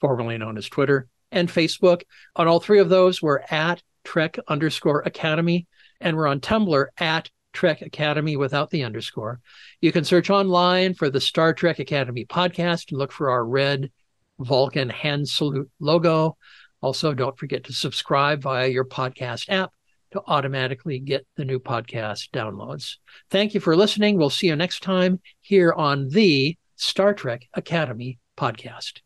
formerly 0.00 0.38
known 0.38 0.56
as 0.58 0.68
Twitter, 0.68 1.08
and 1.32 1.48
Facebook. 1.48 2.02
On 2.36 2.46
all 2.46 2.60
three 2.60 2.78
of 2.78 2.88
those, 2.88 3.20
we're 3.20 3.42
at 3.50 3.82
Trek 4.04 4.38
underscore 4.46 5.00
Academy, 5.00 5.66
and 6.00 6.16
we're 6.16 6.28
on 6.28 6.38
Tumblr 6.38 6.86
at 6.98 7.28
Trek 7.52 7.82
Academy 7.82 8.36
without 8.36 8.70
the 8.70 8.84
underscore. 8.84 9.40
You 9.80 9.92
can 9.92 10.04
search 10.04 10.30
online 10.30 10.94
for 10.94 11.10
the 11.10 11.20
Star 11.20 11.52
Trek 11.52 11.78
Academy 11.78 12.24
podcast 12.24 12.90
and 12.90 12.98
look 12.98 13.12
for 13.12 13.30
our 13.30 13.44
red 13.44 13.90
Vulcan 14.38 14.88
hand 14.88 15.28
salute 15.28 15.70
logo. 15.80 16.36
Also, 16.80 17.14
don't 17.14 17.38
forget 17.38 17.64
to 17.64 17.72
subscribe 17.72 18.42
via 18.42 18.68
your 18.68 18.84
podcast 18.84 19.48
app 19.48 19.72
to 20.12 20.22
automatically 20.26 20.98
get 20.98 21.26
the 21.36 21.44
new 21.44 21.58
podcast 21.58 22.30
downloads. 22.30 22.96
Thank 23.30 23.54
you 23.54 23.60
for 23.60 23.76
listening. 23.76 24.18
We'll 24.18 24.30
see 24.30 24.48
you 24.48 24.56
next 24.56 24.82
time 24.82 25.20
here 25.40 25.72
on 25.72 26.08
the 26.08 26.56
Star 26.76 27.14
Trek 27.14 27.48
Academy 27.54 28.18
podcast. 28.36 29.00